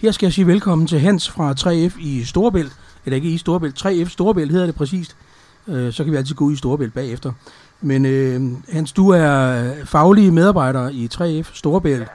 Her 0.00 0.12
skal 0.12 0.26
jeg 0.26 0.32
sige 0.32 0.46
velkommen 0.46 0.86
til 0.86 1.00
Hans 1.00 1.30
fra 1.30 1.52
3F 1.52 2.00
i 2.00 2.24
Storebælt. 2.24 2.72
Eller 3.04 3.14
ikke 3.14 3.30
i 3.30 3.38
Storebælt, 3.38 3.86
3F 3.86 4.08
Storebælt 4.08 4.50
hedder 4.50 4.66
det 4.66 4.74
præcist. 4.74 5.16
Øh, 5.68 5.92
så 5.92 6.04
kan 6.04 6.12
vi 6.12 6.16
altid 6.16 6.34
gå 6.34 6.44
ud 6.44 6.52
i 6.52 6.56
Storebælt 6.56 6.94
bagefter. 6.94 7.32
Men 7.80 8.06
øh, 8.06 8.52
Hans, 8.68 8.92
du 8.92 9.08
er 9.08 9.64
faglig 9.84 10.32
medarbejder 10.32 10.88
i 10.88 11.08
3F 11.14 11.56
Storebælt. 11.56 12.08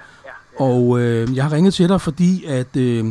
Og 0.59 0.99
øh, 0.99 1.35
jeg 1.35 1.43
har 1.43 1.51
ringet 1.51 1.73
til 1.73 1.89
dig, 1.89 2.01
fordi 2.01 2.45
at 2.45 2.75
øh, 2.75 3.05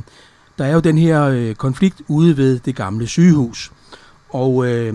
der 0.59 0.65
er 0.65 0.73
jo 0.73 0.81
den 0.81 0.99
her 0.99 1.23
øh, 1.25 1.55
konflikt 1.55 2.03
ude 2.09 2.37
ved 2.37 2.59
det 2.59 2.77
gamle 2.77 3.07
sygehus. 3.07 3.73
Og 4.29 4.67
øh, 4.67 4.95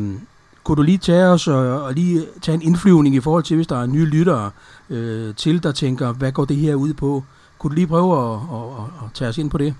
kunne 0.63 0.75
du 0.75 0.81
lige 0.81 0.97
tage 0.97 1.25
os 1.25 1.47
og, 1.47 1.83
og 1.83 1.93
lige 1.93 2.25
tage 2.41 2.55
en 2.55 2.61
indflyvning 2.61 3.15
i 3.15 3.19
forhold 3.19 3.43
til, 3.43 3.55
hvis 3.55 3.67
der 3.67 3.81
er 3.81 3.85
nye 3.85 4.05
lyttere 4.05 4.51
øh, 4.89 5.35
til, 5.35 5.63
der 5.63 5.71
tænker, 5.71 6.11
hvad 6.11 6.31
går 6.31 6.45
det 6.45 6.57
her 6.57 6.75
ud 6.75 6.93
på? 6.93 7.23
Kunne 7.59 7.71
du 7.71 7.75
lige 7.75 7.93
prøve 7.95 8.11
at, 8.23 8.35
at, 8.57 8.67
at, 8.79 8.87
at 9.03 9.07
tage 9.17 9.29
os 9.31 9.41
ind 9.41 9.51
på 9.51 9.57
det? 9.63 9.71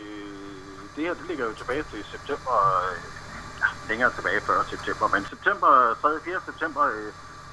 Øh, 0.00 0.80
det 0.94 1.02
her 1.06 1.14
det 1.18 1.26
ligger 1.30 1.44
jo 1.50 1.54
tilbage 1.60 1.84
til 1.92 2.00
september, 2.14 2.56
øh, 2.82 2.98
ja, 3.62 3.68
længere 3.90 4.10
tilbage 4.16 4.40
før 4.48 4.58
september, 4.74 5.06
men 5.14 5.22
september, 5.34 5.70
3. 6.02 6.08
4. 6.24 6.40
september 6.50 6.82
øh, 6.94 7.12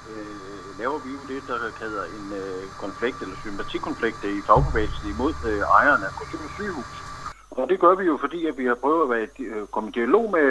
øh, 0.09 0.77
laver 0.79 0.99
vi 1.05 1.11
jo 1.17 1.21
det, 1.31 1.41
der 1.47 1.57
hedder 1.83 2.05
en 2.17 2.25
øh, 2.41 2.63
konflikt 2.83 3.21
eller 3.21 3.37
sympatikonflikt 3.45 4.23
øh, 4.23 4.33
i 4.39 4.41
fagbevægelsen 4.47 5.07
imod 5.09 5.33
øh, 5.49 5.61
ejerne 5.79 6.05
af 6.09 6.13
Korsør 6.17 6.49
sygehus. 6.57 6.97
Og 7.51 7.69
det 7.69 7.79
gør 7.79 7.95
vi 7.95 8.05
jo, 8.11 8.17
fordi 8.21 8.39
at 8.49 8.57
vi 8.57 8.65
har 8.65 8.77
prøvet 8.83 9.03
at 9.03 9.09
være, 9.15 9.27
øh, 9.39 9.67
komme 9.73 9.89
i 9.89 9.97
dialog 9.99 10.25
med, 10.31 10.49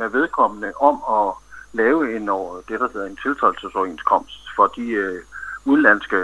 med 0.00 0.08
vedkommende 0.08 0.70
om 0.88 0.96
at 1.18 1.28
lave 1.72 2.16
en, 2.16 2.24
øh, 2.36 2.54
det, 2.68 2.76
der 2.80 2.88
hedder 2.92 3.06
en 3.06 3.18
tiltrædelsesoverenskomst 3.24 4.40
for 4.56 4.66
de 4.76 4.86
øh, 5.04 5.20
udenlandske 5.64 6.20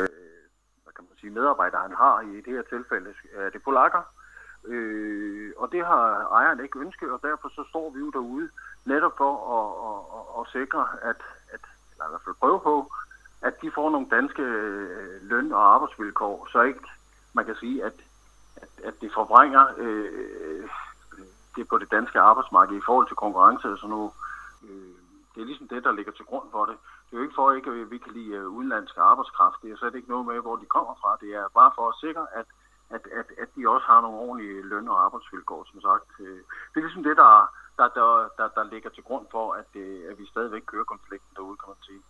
de 1.24 1.30
medarbejdere, 1.30 1.82
han 1.88 1.96
har 2.04 2.20
i 2.20 2.40
det 2.40 2.52
her 2.56 2.62
tilfælde, 2.62 3.14
er 3.34 3.50
det 3.50 3.62
polakker. 3.62 4.02
Øh, 4.64 5.52
og 5.56 5.72
det 5.72 5.86
har 5.86 6.28
ejeren 6.38 6.60
ikke 6.62 6.78
ønsket, 6.78 7.10
og 7.10 7.20
derfor 7.22 7.48
så 7.48 7.64
står 7.68 7.90
vi 7.90 7.98
jo 8.00 8.10
derude 8.10 8.48
netop 8.84 9.16
for 9.16 9.32
at, 9.56 9.68
at, 9.88 10.00
at, 10.16 10.24
at 10.40 10.44
sikre, 10.56 10.82
at, 11.10 11.20
at, 11.54 11.62
eller 11.92 12.06
i 12.06 12.10
hvert 12.10 12.24
fald 12.24 12.40
prøve 12.40 12.60
på, 12.60 12.92
at 13.42 13.62
de 13.62 13.70
får 13.70 13.90
nogle 13.90 14.06
danske 14.10 14.42
øh, 14.42 15.22
løn- 15.22 15.52
og 15.52 15.74
arbejdsvilkår, 15.74 16.48
så 16.52 16.62
ikke 16.62 16.80
man 17.32 17.44
kan 17.44 17.54
sige, 17.54 17.84
at, 17.84 17.92
at, 18.56 18.68
at 18.84 18.94
det 19.00 19.10
forbrænger 19.14 19.66
øh, 19.76 20.68
det 21.56 21.68
på 21.68 21.78
det 21.78 21.90
danske 21.90 22.20
arbejdsmarked 22.20 22.76
i 22.76 22.86
forhold 22.86 23.06
til 23.06 23.16
konkurrence 23.16 23.68
og 23.68 23.78
sådan 23.78 23.90
noget. 23.90 24.10
Øh, 24.64 24.94
det 25.34 25.40
er 25.40 25.44
ligesom 25.44 25.68
det, 25.68 25.84
der 25.84 25.92
ligger 25.92 26.12
til 26.12 26.24
grund 26.24 26.50
for 26.50 26.66
det 26.66 26.76
det 27.14 27.18
er 27.18 27.22
jo 27.24 27.28
ikke 27.28 27.40
for, 27.40 27.48
ikke, 27.52 27.70
at 27.70 27.90
vi 27.94 27.98
kan 28.04 28.12
lide 28.18 28.32
øh, 28.38 28.46
udenlandske 28.58 29.00
arbejdskraft. 29.10 29.62
Det 29.62 29.68
er 29.70 29.76
slet 29.78 29.94
ikke 29.98 30.12
noget 30.14 30.26
med, 30.30 30.38
hvor 30.46 30.56
de 30.62 30.66
kommer 30.76 30.94
fra. 31.02 31.10
Det 31.22 31.30
er 31.40 31.46
bare 31.60 31.72
for 31.78 31.84
at 31.88 31.98
sikre, 32.04 32.24
at, 32.40 32.46
at, 32.94 33.02
at, 33.20 33.28
at 33.42 33.48
de 33.54 33.62
også 33.74 33.86
har 33.92 34.00
nogle 34.00 34.18
ordentlige 34.24 34.58
løn- 34.70 34.92
og 34.94 34.98
arbejdsvilkår, 35.06 35.60
som 35.70 35.78
sagt. 35.88 36.10
Øh, 36.24 36.40
det 36.70 36.76
er 36.78 36.86
ligesom 36.86 37.06
det, 37.08 37.16
der, 37.22 37.32
der, 37.78 37.88
der, 37.98 38.08
der, 38.38 38.46
der 38.56 38.64
ligger 38.72 38.90
til 38.90 39.02
grund 39.08 39.26
for, 39.34 39.46
at, 39.60 39.70
øh, 39.84 39.98
at 40.10 40.14
vi 40.20 40.24
stadigvæk 40.34 40.64
kører 40.72 40.92
konflikten 40.94 41.32
derude, 41.36 41.56
kan 41.60 41.70
man 41.72 41.82
sige. 41.88 42.02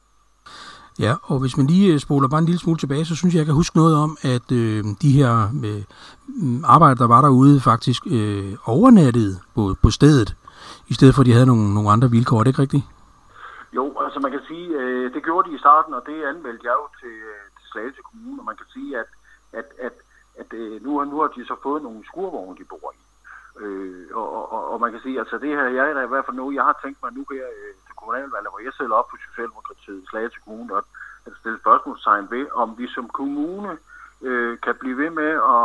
Ja, 1.04 1.12
og 1.30 1.36
hvis 1.42 1.56
man 1.58 1.66
lige 1.66 2.00
spoler 2.06 2.28
bare 2.28 2.42
en 2.44 2.50
lille 2.50 2.64
smule 2.64 2.78
tilbage, 2.80 3.04
så 3.10 3.14
synes 3.16 3.32
jeg, 3.34 3.40
jeg 3.42 3.48
kan 3.50 3.60
huske 3.62 3.76
noget 3.82 3.94
om, 4.04 4.10
at 4.34 4.48
øh, 4.60 4.84
de 5.04 5.10
her 5.18 5.32
øh, 5.68 5.82
mm, 6.26 6.64
arbejdere, 6.74 7.02
der 7.02 7.12
var 7.14 7.22
derude, 7.26 7.60
faktisk 7.60 8.02
øh, 8.18 8.52
overnattede 8.74 9.34
på, 9.54 9.62
på 9.82 9.90
stedet, 9.98 10.28
i 10.92 10.94
stedet 10.94 11.14
for 11.14 11.22
at 11.22 11.26
de 11.26 11.36
havde 11.36 11.50
nogle, 11.52 11.74
nogle 11.74 11.90
andre 11.90 12.10
vilkår. 12.10 12.38
Er 12.38 12.44
det 12.44 12.50
ikke 12.50 12.62
rigtigt? 12.66 12.84
Altså 14.14 14.28
man 14.28 14.36
kan 14.38 14.46
sige, 14.48 14.68
øh, 14.80 15.14
det 15.14 15.22
gjorde 15.24 15.50
de 15.50 15.56
i 15.56 15.58
starten, 15.64 15.94
og 15.94 16.02
det 16.06 16.24
anmeldte 16.24 16.66
jeg 16.68 16.76
jo 16.82 16.86
til, 17.00 17.14
øh, 17.30 17.46
til 17.58 17.66
Slagelse 17.72 18.02
Kommune, 18.08 18.40
og 18.40 18.44
man 18.44 18.56
kan 18.56 18.66
sige, 18.74 18.98
at, 18.98 19.08
at, 19.52 19.68
at, 19.86 19.92
at 20.40 20.52
øh, 20.52 20.84
nu, 20.84 21.04
nu 21.04 21.16
har 21.20 21.28
de 21.28 21.46
så 21.46 21.56
fået 21.62 21.82
nogle 21.82 22.06
skurvogne, 22.10 22.58
de 22.58 22.64
bor 22.64 22.92
i. 22.98 23.02
Øh, 23.62 24.06
og, 24.20 24.52
og, 24.52 24.72
og 24.72 24.80
man 24.80 24.90
kan 24.92 25.00
sige, 25.00 25.18
altså 25.18 25.38
det 25.38 25.48
her, 25.48 25.66
jeg 25.78 25.90
er 25.90 26.04
i 26.04 26.12
hvert 26.12 26.24
fald 26.26 26.36
noget, 26.36 26.54
jeg 26.54 26.64
har 26.64 26.78
tænkt 26.82 26.98
mig 27.02 27.12
nu 27.12 27.24
her 27.30 27.46
øh, 27.58 27.72
til 27.86 27.94
kommunalvalget, 27.96 28.50
hvor 28.52 28.64
jeg 28.64 28.72
sætter 28.78 28.96
op 28.96 29.08
på 29.10 29.16
Socialdemokratiet 29.26 30.02
i 30.02 30.06
Slagelse 30.10 30.40
Kommune, 30.44 30.74
og 30.76 30.84
at 31.26 31.32
stille 31.40 31.58
spørgsmålstegn 31.58 32.30
ved, 32.30 32.46
om 32.62 32.68
vi 32.78 32.86
som 32.96 33.08
kommune 33.08 33.78
øh, 34.22 34.58
kan 34.64 34.74
blive 34.80 34.96
ved 35.02 35.10
med 35.10 35.32
at 35.54 35.64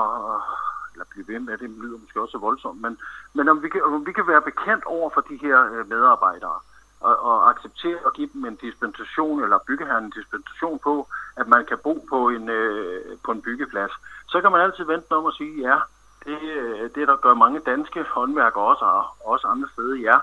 eller 0.94 1.07
blive 1.13 1.28
ved 1.28 1.40
med, 1.40 1.57
det 1.57 1.69
lyder 1.69 1.97
måske 2.03 2.22
også 2.22 2.38
voldsomt, 2.38 2.81
men, 2.81 2.97
men 3.34 3.50
om, 3.50 3.63
vi 3.63 3.69
kan, 3.69 3.84
om 3.84 4.06
vi 4.06 4.12
kan 4.12 4.28
være 4.28 4.41
bekendt 4.41 4.85
over 4.85 5.09
for 5.09 5.22
de 5.22 5.38
her 5.45 5.57
øh, 5.74 5.90
medarbejdere, 5.90 6.59
og, 7.00 7.16
og 7.20 7.50
acceptere 7.50 8.00
at 8.06 8.14
give 8.14 8.30
dem 8.34 8.46
en 8.46 8.56
dispensation, 8.56 9.44
eller 9.44 9.66
byggeherren 9.68 10.04
en 10.04 10.18
dispensation 10.20 10.80
på, 10.80 11.08
at 11.38 11.48
man 11.48 11.66
kan 11.66 11.78
bo 11.84 12.06
på 12.10 12.30
en, 12.30 12.50
øh, 12.50 13.18
på 13.26 13.32
en 13.32 13.42
byggeplads. 13.42 13.92
Så 14.28 14.42
kan 14.42 14.52
man 14.52 14.62
altid 14.62 14.84
vente 14.84 15.12
om 15.12 15.26
at 15.26 15.34
sige, 15.34 15.62
ja, 15.70 15.78
det, 16.26 16.42
øh, 16.42 16.90
det 16.96 17.08
der 17.08 17.16
gør 17.16 17.34
mange 17.34 17.60
danske 17.60 18.04
håndværkere 18.04 18.64
også, 18.64 18.86
og 18.86 19.04
også 19.26 19.48
andre 19.48 19.70
steder, 19.74 19.96
ja. 19.96 20.18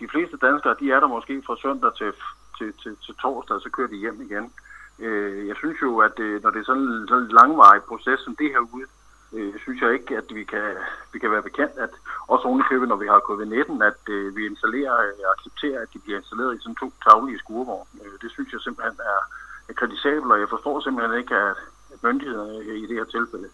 De 0.00 0.08
fleste 0.08 0.36
danskere, 0.36 0.76
de 0.80 0.92
er 0.92 1.00
der 1.00 1.06
måske 1.06 1.42
fra 1.46 1.56
søndag 1.62 1.94
til, 1.94 2.12
til, 2.58 2.72
til, 2.82 2.96
til 3.04 3.14
torsdag, 3.14 3.60
så 3.60 3.70
kører 3.70 3.88
de 3.88 3.96
hjem 3.96 4.20
igen. 4.22 4.52
Øh, 4.98 5.48
jeg 5.48 5.56
synes 5.56 5.82
jo, 5.82 5.98
at 5.98 6.12
det, 6.16 6.42
når 6.42 6.50
det 6.50 6.60
er 6.60 6.64
sådan 6.64 6.82
en, 6.82 7.08
sådan 7.08 7.24
en 7.24 7.30
langvarig 7.30 7.82
proces 7.82 8.20
som 8.20 8.36
det 8.36 8.50
her 8.50 8.62
ude, 8.74 8.86
øh, 9.32 9.54
synes 9.62 9.80
jeg 9.82 9.92
ikke, 9.92 10.16
at 10.16 10.28
vi 10.38 10.44
kan, 10.44 10.66
vi 11.12 11.18
kan 11.18 11.30
være 11.30 11.48
bekendt, 11.48 11.76
at 11.86 11.92
også 12.32 12.44
ovenikøbet, 12.48 12.88
når 12.88 12.96
vi 13.02 13.06
har 13.12 13.28
covid-19, 13.28 13.84
at 13.90 14.02
øh, 14.14 14.36
vi 14.36 14.46
installerer 14.46 14.92
og 14.92 15.04
øh, 15.04 15.32
accepterer, 15.34 15.82
at 15.82 15.88
de 15.94 15.98
bliver 15.98 16.18
installeret 16.18 16.56
i 16.56 16.62
sådan 16.62 16.80
to 16.82 16.88
taglige 17.06 17.38
skurevogne. 17.38 17.90
Øh, 18.04 18.14
det 18.22 18.30
synes 18.30 18.52
jeg 18.52 18.60
simpelthen 18.60 18.96
er, 19.12 19.20
er 19.68 19.74
kritisabelt, 19.80 20.32
og 20.32 20.40
jeg 20.40 20.48
forstår 20.54 20.80
simpelthen 20.80 21.18
ikke, 21.20 21.34
at 21.34 21.56
myndighederne 22.02 22.56
i 22.82 22.86
det 22.86 22.96
her 22.96 23.08
tilfælde, 23.16 23.48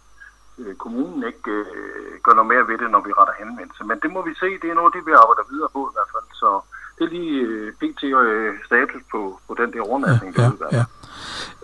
øh, 0.59 0.75
kommunen 0.85 1.21
ikke 1.31 1.51
øh, 1.51 2.13
gør 2.25 2.35
noget 2.35 2.53
mere 2.53 2.69
ved 2.71 2.79
det, 2.83 2.91
når 2.91 3.03
vi 3.07 3.13
retter 3.19 3.35
henvendelse. 3.43 3.83
Men 3.91 3.99
det 4.03 4.11
må 4.15 4.21
vi 4.29 4.35
se, 4.43 4.49
det 4.63 4.69
er 4.71 4.79
noget, 4.81 4.95
det 4.97 5.07
vi 5.07 5.13
arbejder 5.23 5.45
videre 5.53 5.71
på 5.77 5.81
i 5.91 5.95
hvert 5.97 6.11
fald. 6.15 6.29
Så 6.43 6.51
det 6.97 7.05
er 7.05 7.13
lige 7.19 7.37
øh, 7.49 7.73
pt. 7.81 8.03
Øh, 8.05 8.55
status 8.69 9.03
på, 9.13 9.21
på 9.49 9.53
den 9.61 9.73
der 9.73 9.83
overnatning. 9.89 10.31
Ja, 10.39 10.43
ja, 10.43 10.69
ja. 10.79 10.85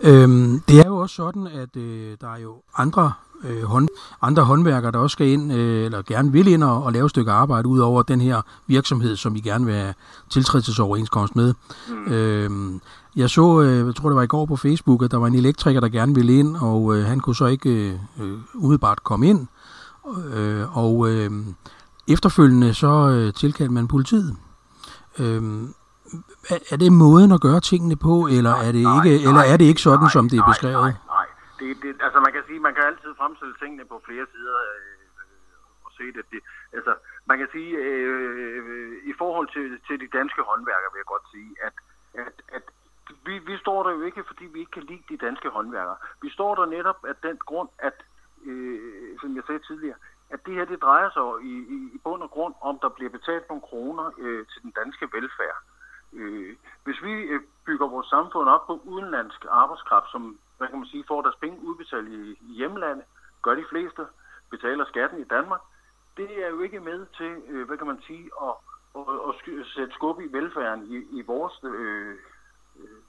Øhm, 0.09 0.59
det 0.67 0.75
er 0.83 0.87
jo 0.87 0.97
også 0.97 1.15
sådan, 1.15 1.47
at 1.47 1.73
øh, 1.77 2.17
der 2.21 2.29
er 2.35 2.39
jo 2.47 2.53
andre 2.77 3.13
øh, 3.43 3.63
hånd, 3.63 3.87
andre 4.21 4.43
håndværkere, 4.43 4.91
der 4.91 4.99
også 4.99 5.13
skal 5.13 5.27
ind, 5.27 5.53
øh, 5.53 5.85
eller 5.85 6.01
gerne 6.01 6.31
vil 6.31 6.47
ind 6.47 6.63
og, 6.63 6.83
og 6.83 6.93
lave 6.93 7.05
et 7.05 7.09
stykke 7.09 7.31
arbejde, 7.31 7.67
ud 7.67 7.79
over 7.79 8.03
den 8.03 8.21
her 8.21 8.41
virksomhed, 8.67 9.15
som 9.15 9.35
vi 9.35 9.39
gerne 9.39 9.65
vil 9.65 9.73
have 9.73 9.93
tiltrædelsesoverenskomst 10.29 11.35
med. 11.35 11.53
Mm. 11.89 12.13
Øh, 12.13 12.79
jeg 13.15 13.29
så, 13.29 13.61
øh, 13.61 13.85
jeg 13.87 13.95
tror 13.95 14.09
det 14.09 14.15
var 14.15 14.21
i 14.21 14.27
går 14.27 14.45
på 14.45 14.55
Facebook, 14.55 15.03
at 15.03 15.11
der 15.11 15.17
var 15.17 15.27
en 15.27 15.35
elektriker, 15.35 15.79
der 15.79 15.89
gerne 15.89 16.15
ville 16.15 16.39
ind, 16.39 16.55
og 16.55 16.97
øh, 16.97 17.05
han 17.05 17.19
kunne 17.19 17.35
så 17.35 17.45
ikke 17.45 17.69
øh, 17.69 17.93
øh 18.21 18.37
umiddelbart 18.53 19.03
komme 19.03 19.27
ind. 19.27 19.47
Øh, 20.33 20.77
og 20.77 21.09
øh, 21.09 21.31
efterfølgende 22.07 22.73
så 22.73 23.09
øh, 23.09 23.33
tilkaldte 23.33 23.73
man 23.73 23.87
politiet. 23.87 24.35
Øh, 25.19 25.41
er 26.69 26.77
det 26.77 26.93
måden 26.93 27.31
at 27.31 27.41
gøre 27.41 27.59
tingene 27.59 27.95
på, 27.95 28.27
eller 28.31 28.51
er 28.51 28.71
det 28.71 28.79
ikke, 28.79 29.23
nej, 29.23 29.29
eller 29.29 29.41
er 29.41 29.57
det 29.57 29.65
ikke 29.65 29.81
sådan, 29.81 29.99
nej, 29.99 30.09
som 30.09 30.29
det 30.29 30.39
er 30.39 30.47
beskrevet? 30.47 30.81
Nej, 30.81 30.91
nej 30.91 31.10
det, 31.61 31.69
det, 31.83 31.91
altså 32.05 32.19
man 32.25 32.33
kan 32.33 32.43
sige, 32.47 32.59
man 32.67 32.75
kan 32.75 32.83
altid 32.83 33.11
fremstille 33.21 33.55
tingene 33.61 33.85
på 33.85 34.01
flere 34.07 34.25
sider 34.33 34.57
øh, 34.71 35.05
øh, 35.21 35.85
og 35.85 35.91
se 35.97 36.05
det. 36.17 36.25
det. 36.31 36.41
Altså 36.77 36.93
man 37.29 37.37
kan 37.37 37.49
sige, 37.51 37.71
øh, 37.77 38.97
i 39.11 39.13
forhold 39.21 39.47
til, 39.55 39.65
til 39.87 39.99
de 40.03 40.17
danske 40.17 40.41
håndværkere, 40.49 40.91
vil 40.93 41.03
jeg 41.03 41.13
godt 41.15 41.27
sige, 41.35 41.51
at, 41.67 41.75
at, 42.25 42.35
at 42.57 42.65
vi, 43.25 43.33
vi 43.49 43.57
står 43.57 43.83
der 43.83 43.91
jo 43.91 44.01
ikke, 44.01 44.23
fordi 44.23 44.45
vi 44.45 44.59
ikke 44.59 44.75
kan 44.77 44.83
lide 44.83 45.03
de 45.09 45.17
danske 45.17 45.49
håndværkere. 45.49 45.97
Vi 46.21 46.29
står 46.29 46.55
der 46.55 46.65
netop 46.65 46.99
af 47.11 47.15
den 47.23 47.37
grund, 47.37 47.69
at, 47.79 47.97
øh, 48.45 49.19
som 49.21 49.35
jeg 49.35 49.43
sagde 49.47 49.67
tidligere, 49.67 49.99
at 50.29 50.45
det 50.45 50.53
her 50.53 50.65
det 50.65 50.81
drejer 50.81 51.09
sig 51.09 51.23
i, 51.51 51.53
i, 51.75 51.77
i 51.95 51.97
bund 52.03 52.21
og 52.23 52.29
grund 52.29 52.53
om, 52.61 52.79
der 52.81 52.89
bliver 52.89 53.09
betalt 53.09 53.49
nogle 53.49 53.61
kroner 53.69 54.11
øh, 54.17 54.45
til 54.51 54.61
den 54.61 54.71
danske 54.71 55.09
velfærd. 55.13 55.57
Øh, 56.13 56.55
hvis 56.83 57.03
vi 57.03 57.11
øh, 57.11 57.41
bygger 57.65 57.87
vores 57.87 58.07
samfund 58.07 58.49
op 58.49 58.67
på 58.67 58.81
udenlandsk 58.83 59.45
arbejdskraft, 59.49 60.11
som 60.11 60.39
hvad 60.57 60.67
kan 60.67 60.79
man 60.79 60.87
sige, 60.87 61.03
får 61.07 61.21
deres 61.21 61.35
penge 61.41 61.61
udbetalt 61.61 62.07
i, 62.07 62.31
i 62.31 62.53
hjemlandet, 62.59 63.05
gør 63.41 63.55
de 63.55 63.65
fleste, 63.69 64.07
betaler 64.49 64.85
skatten 64.85 65.19
i 65.21 65.23
Danmark, 65.35 65.61
det 66.17 66.45
er 66.45 66.49
jo 66.49 66.59
ikke 66.61 66.79
med 66.79 67.05
til, 67.17 67.33
øh, 67.47 67.67
hvad 67.67 67.77
kan 67.77 67.87
man 67.87 68.01
sige, 68.07 68.31
at, 68.47 68.55
at, 68.95 69.05
at 69.29 69.65
sætte 69.75 69.93
skub 69.93 70.21
i 70.21 70.33
velfærden 70.37 70.83
i, 70.93 70.95
i, 71.19 71.21
vores, 71.21 71.63
øh, 71.63 72.15
øh, 72.79 72.99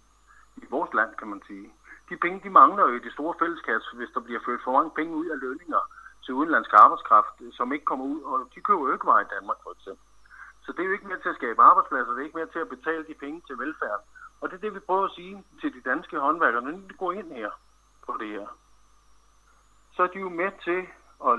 i 0.57 0.67
vores 0.71 0.95
land, 0.95 1.11
kan 1.19 1.29
man 1.29 1.43
sige. 1.47 1.73
De 2.09 2.17
penge, 2.17 2.41
de 2.45 2.51
mangler 2.51 2.83
jo 2.89 2.95
i 2.95 3.05
det 3.07 3.13
store 3.13 3.35
fælleskasse, 3.39 3.97
hvis 3.97 4.11
der 4.15 4.21
bliver 4.21 4.41
ført 4.47 4.61
for 4.65 4.73
mange 4.73 4.91
penge 4.91 5.17
ud 5.17 5.27
af 5.27 5.39
lønninger 5.39 5.83
til 6.25 6.35
udenlandsk 6.35 6.73
arbejdskraft, 6.73 7.37
som 7.53 7.73
ikke 7.73 7.85
kommer 7.85 8.05
ud, 8.05 8.21
og 8.23 8.49
de 8.55 8.61
køber 8.61 8.87
jo 8.87 8.93
ikke 8.93 9.07
varer 9.07 9.25
i 9.25 9.35
Danmark, 9.37 9.59
for 9.63 9.73
eksempel. 9.77 10.07
Så 10.65 10.73
det 10.73 10.81
er 10.81 10.89
jo 10.89 10.93
ikke 10.93 11.09
med 11.09 11.19
til 11.21 11.29
at 11.29 11.41
skabe 11.41 11.63
arbejdspladser, 11.63 12.13
det 12.13 12.21
er 12.21 12.29
ikke 12.29 12.39
med 12.39 12.47
til 12.47 12.59
at 12.59 12.69
betale 12.69 13.05
de 13.09 13.15
penge 13.15 13.43
til 13.47 13.59
velfærden. 13.59 14.05
Og 14.43 14.51
det 14.51 14.57
er 14.57 14.61
det, 14.61 14.75
vi 14.75 14.81
prøver 14.81 15.05
at 15.05 15.15
sige 15.15 15.45
til 15.61 15.75
de 15.75 15.81
danske 15.91 16.19
håndværkere, 16.19 16.63
når 16.63 16.71
de 16.71 16.95
går 16.99 17.13
ind 17.13 17.33
her 17.33 17.51
på 18.07 18.17
det 18.21 18.29
her. 18.29 18.47
Så 19.93 20.03
er 20.03 20.07
de 20.07 20.19
jo 20.19 20.29
med 20.29 20.51
til 20.65 20.81
at, 21.31 21.39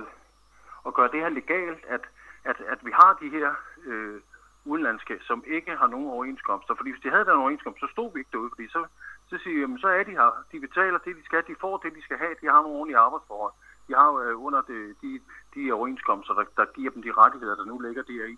at 0.88 0.94
gøre 0.94 1.12
det 1.12 1.20
her 1.20 1.30
legalt, 1.30 1.86
at, 1.86 2.02
at, 2.44 2.58
at 2.74 2.80
vi 2.86 2.92
har 2.92 3.18
de 3.22 3.30
her 3.30 3.50
øh, 3.86 4.22
udenlandske, 4.66 5.20
som 5.22 5.44
ikke 5.48 5.76
har 5.76 5.88
nogen 5.88 6.08
overenskomster. 6.08 6.76
Fordi 6.76 6.92
hvis 6.92 7.04
de 7.04 7.10
havde 7.10 7.26
den 7.26 7.42
overenskomst, 7.44 7.80
så 7.80 7.88
stod 7.92 8.14
vi 8.14 8.20
ikke 8.20 8.34
derude, 8.34 8.52
fordi 8.56 8.68
så, 8.68 8.86
så 9.30 9.38
siger 9.38 9.56
vi, 9.56 9.62
jamen, 9.62 9.80
så 9.80 9.88
er 9.88 10.04
de 10.04 10.12
her. 10.12 10.46
De 10.52 10.60
betaler 10.60 10.98
det, 10.98 11.16
de 11.16 11.26
skal, 11.26 11.44
de 11.48 11.56
får 11.62 11.78
det, 11.78 11.96
de 11.96 12.02
skal 12.02 12.18
have, 12.18 12.36
de 12.42 12.48
har 12.54 12.62
nogle 12.62 12.78
ordentlige 12.78 13.04
arbejdsforhold. 13.06 13.54
de 13.88 13.94
har 13.94 14.10
øh, 14.14 14.46
under 14.46 14.62
det, 14.62 14.96
de, 15.02 15.22
de 15.56 15.72
overenskomster, 15.72 16.34
der, 16.34 16.46
der 16.58 16.66
giver 16.76 16.92
dem 16.92 17.02
de 17.04 17.12
rettigheder, 17.12 17.56
der 17.56 17.66
nu 17.66 17.80
ligger 17.80 18.04
deri. 18.04 18.38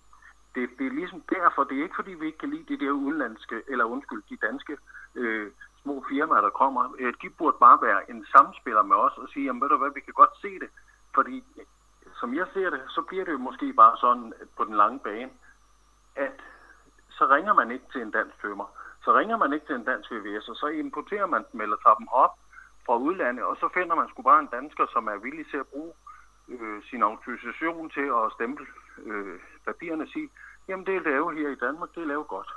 Det, 0.55 0.69
det 0.79 0.87
er 0.87 0.99
ligesom 0.99 1.21
derfor, 1.35 1.63
det 1.63 1.77
er 1.77 1.83
ikke 1.83 1.99
fordi, 2.01 2.13
vi 2.13 2.25
ikke 2.25 2.37
kan 2.37 2.49
lide 2.49 2.75
de 2.75 2.85
der 2.85 2.91
udenlandske, 2.91 3.61
eller 3.67 3.85
undskyld, 3.85 4.23
de 4.29 4.45
danske 4.47 4.77
øh, 5.15 5.51
små 5.81 6.05
firmaer, 6.09 6.41
der 6.41 6.49
kommer. 6.49 6.95
Øh, 6.99 7.13
de 7.21 7.29
burde 7.29 7.57
bare 7.59 7.79
være 7.81 8.09
en 8.11 8.25
samspiller 8.25 8.83
med 8.83 8.95
os 8.95 9.17
og 9.17 9.27
sige, 9.29 9.45
jamen 9.45 9.61
ved 9.61 9.69
du 9.69 9.77
hvad, 9.77 9.91
vi 9.95 9.99
kan 9.99 10.13
godt 10.13 10.37
se 10.41 10.59
det. 10.59 10.69
Fordi 11.15 11.43
som 12.19 12.35
jeg 12.35 12.47
ser 12.53 12.69
det, 12.69 12.81
så 12.87 13.01
bliver 13.01 13.25
det 13.25 13.31
jo 13.31 13.37
måske 13.37 13.73
bare 13.73 13.97
sådan 13.97 14.33
på 14.57 14.63
den 14.63 14.75
lange 14.75 14.99
bane, 14.99 15.31
at 16.15 16.37
så 17.09 17.27
ringer 17.27 17.53
man 17.53 17.71
ikke 17.71 17.85
til 17.91 18.01
en 18.01 18.11
dansk 18.11 18.41
tømmer. 18.41 18.67
Så 19.03 19.17
ringer 19.17 19.37
man 19.37 19.53
ikke 19.53 19.65
til 19.65 19.75
en 19.75 19.83
dansk 19.83 20.11
VVS, 20.11 20.49
og 20.49 20.55
så 20.55 20.67
importerer 20.67 21.25
man 21.25 21.45
dem 21.51 21.61
eller 21.61 21.77
tager 21.83 21.95
dem 21.95 22.07
op 22.07 22.33
fra 22.85 22.97
udlandet, 22.97 23.43
og 23.45 23.55
så 23.57 23.69
finder 23.73 23.95
man 23.95 24.09
sgu 24.09 24.21
bare 24.21 24.39
en 24.39 24.53
dansker, 24.57 24.85
som 24.93 25.07
er 25.07 25.17
villig 25.17 25.45
til 25.49 25.57
at 25.57 25.67
bruge 25.67 25.93
øh, 26.47 26.83
sin 26.83 27.03
autorisation 27.03 27.89
til 27.89 28.07
at 28.19 28.31
stemple 28.35 28.65
øh, 28.97 29.39
papirerne 29.65 30.07
sige, 30.07 30.29
jamen 30.67 30.85
det 30.85 30.95
er 30.95 31.09
lavet 31.09 31.37
her 31.37 31.49
i 31.49 31.55
Danmark, 31.55 31.89
det 31.95 32.01
er 32.01 32.07
lavet 32.07 32.27
godt. 32.27 32.51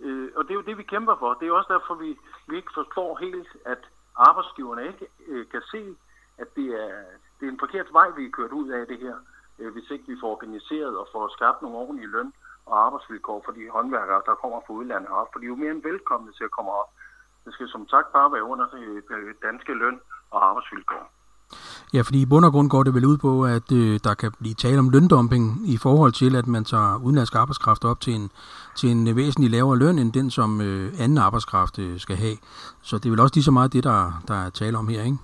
Øh, 0.00 0.30
og 0.36 0.44
det 0.44 0.50
er 0.50 0.54
jo 0.60 0.68
det, 0.68 0.78
vi 0.78 0.82
kæmper 0.82 1.16
for. 1.16 1.34
Det 1.34 1.48
er 1.48 1.52
også 1.52 1.72
derfor, 1.72 1.94
vi, 1.94 2.18
vi 2.48 2.56
ikke 2.56 2.72
forstår 2.74 3.18
helt, 3.18 3.56
at 3.64 3.82
arbejdsgiverne 4.16 4.86
ikke 4.86 5.06
øh, 5.26 5.48
kan 5.48 5.62
se, 5.70 5.96
at 6.38 6.48
det 6.56 6.68
er, 6.84 6.94
det 7.40 7.46
er 7.46 7.52
en 7.52 7.58
forkert 7.58 7.92
vej, 7.92 8.08
vi 8.10 8.24
er 8.26 8.30
kørt 8.30 8.52
ud 8.52 8.68
af 8.68 8.86
det 8.86 8.98
her, 8.98 9.16
øh, 9.58 9.72
hvis 9.72 9.90
ikke 9.90 10.06
vi 10.06 10.16
får 10.20 10.30
organiseret 10.30 10.98
og 10.98 11.08
får 11.12 11.28
skabt 11.28 11.62
nogle 11.62 11.76
ordentlige 11.76 12.10
løn 12.10 12.32
og 12.66 12.86
arbejdsvilkår 12.86 13.42
for 13.44 13.52
de 13.52 13.70
håndværkere, 13.70 14.22
der 14.26 14.34
kommer 14.34 14.60
fra 14.66 14.72
udlandet 14.74 15.10
op. 15.10 15.28
For 15.32 15.38
de 15.38 15.44
er 15.44 15.48
jo 15.48 15.62
mere 15.62 15.70
end 15.70 15.82
velkomne 15.82 16.32
til 16.32 16.44
at 16.44 16.50
komme 16.50 16.70
op. 16.70 16.90
Det 17.44 17.52
skal 17.54 17.68
som 17.68 17.88
sagt 17.88 18.12
bare 18.12 18.32
være 18.32 18.42
under 18.42 18.66
øh, 18.74 19.34
danske 19.42 19.74
løn 19.74 20.00
og 20.30 20.48
arbejdsvilkår. 20.48 21.10
Ja, 21.94 22.00
fordi 22.00 22.22
i 22.22 22.26
bund 22.26 22.44
og 22.44 22.52
grund 22.52 22.70
går 22.70 22.82
det 22.82 22.94
vel 22.94 23.06
ud 23.12 23.18
på, 23.26 23.32
at 23.56 23.68
øh, 23.80 24.00
der 24.06 24.14
kan 24.14 24.30
blive 24.42 24.54
tale 24.54 24.78
om 24.78 24.90
løndumping 24.94 25.44
i 25.74 25.76
forhold 25.76 26.12
til, 26.12 26.36
at 26.40 26.46
man 26.46 26.64
tager 26.64 27.00
udenlandsk 27.04 27.34
arbejdskraft 27.34 27.84
op 27.84 28.00
til 28.00 28.14
en, 28.18 28.30
til 28.78 28.88
en 28.94 29.08
øh, 29.08 29.16
væsentlig 29.16 29.50
lavere 29.50 29.78
løn, 29.78 29.98
end 29.98 30.12
den, 30.12 30.30
som 30.30 30.60
øh, 30.60 30.86
anden 31.02 31.18
arbejdskraft 31.18 31.78
øh, 31.78 31.98
skal 32.04 32.16
have. 32.16 32.36
Så 32.82 32.98
det 32.98 33.06
er 33.06 33.10
vel 33.10 33.20
også 33.20 33.36
lige 33.36 33.48
så 33.50 33.54
meget 33.58 33.72
det, 33.72 33.84
der, 33.84 34.00
der 34.28 34.36
er 34.44 34.50
tale 34.50 34.78
om 34.78 34.88
her, 34.88 35.02
ikke? 35.08 35.18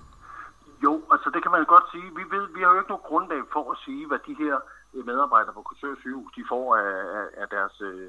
Jo, 0.84 0.94
altså 1.12 1.28
det 1.34 1.40
kan 1.43 1.52
man 1.52 1.64
godt 1.75 1.87
sige. 1.93 2.08
Vi, 2.20 2.25
ved, 2.34 2.44
vi 2.56 2.61
har 2.62 2.70
jo 2.72 2.78
ikke 2.81 2.93
noget 2.94 3.08
grundlag 3.10 3.43
for 3.52 3.64
at 3.72 3.78
sige, 3.84 4.06
hvad 4.06 4.20
de 4.28 4.34
her 4.43 4.55
øh, 4.94 5.06
medarbejdere 5.06 5.55
på 5.55 5.62
Kursør 5.62 5.94
sygehus, 6.00 6.32
de 6.37 6.44
får 6.52 6.67
af, 6.76 6.93
af, 7.19 7.26
af 7.43 7.46
deres 7.56 7.76
øh, 7.81 8.06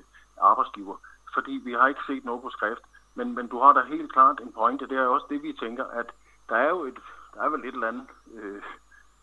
arbejdsgiver. 0.51 0.97
Fordi 1.35 1.53
vi 1.67 1.71
har 1.79 1.87
ikke 1.87 2.07
set 2.09 2.25
noget 2.25 2.41
på 2.41 2.49
skrift. 2.57 2.83
Men, 3.17 3.27
men 3.37 3.47
du 3.47 3.57
har 3.63 3.73
da 3.73 3.81
helt 3.95 4.13
klart 4.15 4.37
en 4.45 4.51
pointe. 4.59 4.87
Det 4.87 4.97
er 4.97 5.13
også 5.15 5.27
det, 5.29 5.43
vi 5.43 5.51
tænker, 5.63 5.85
at 5.99 6.07
der 6.49 6.55
er 6.55 6.69
jo 6.69 6.81
et 6.91 6.99
der 7.35 7.41
er 7.43 7.49
vel 7.49 7.65
et 7.65 7.73
eller 7.73 7.87
andet, 7.87 8.07
øh, 8.33 8.61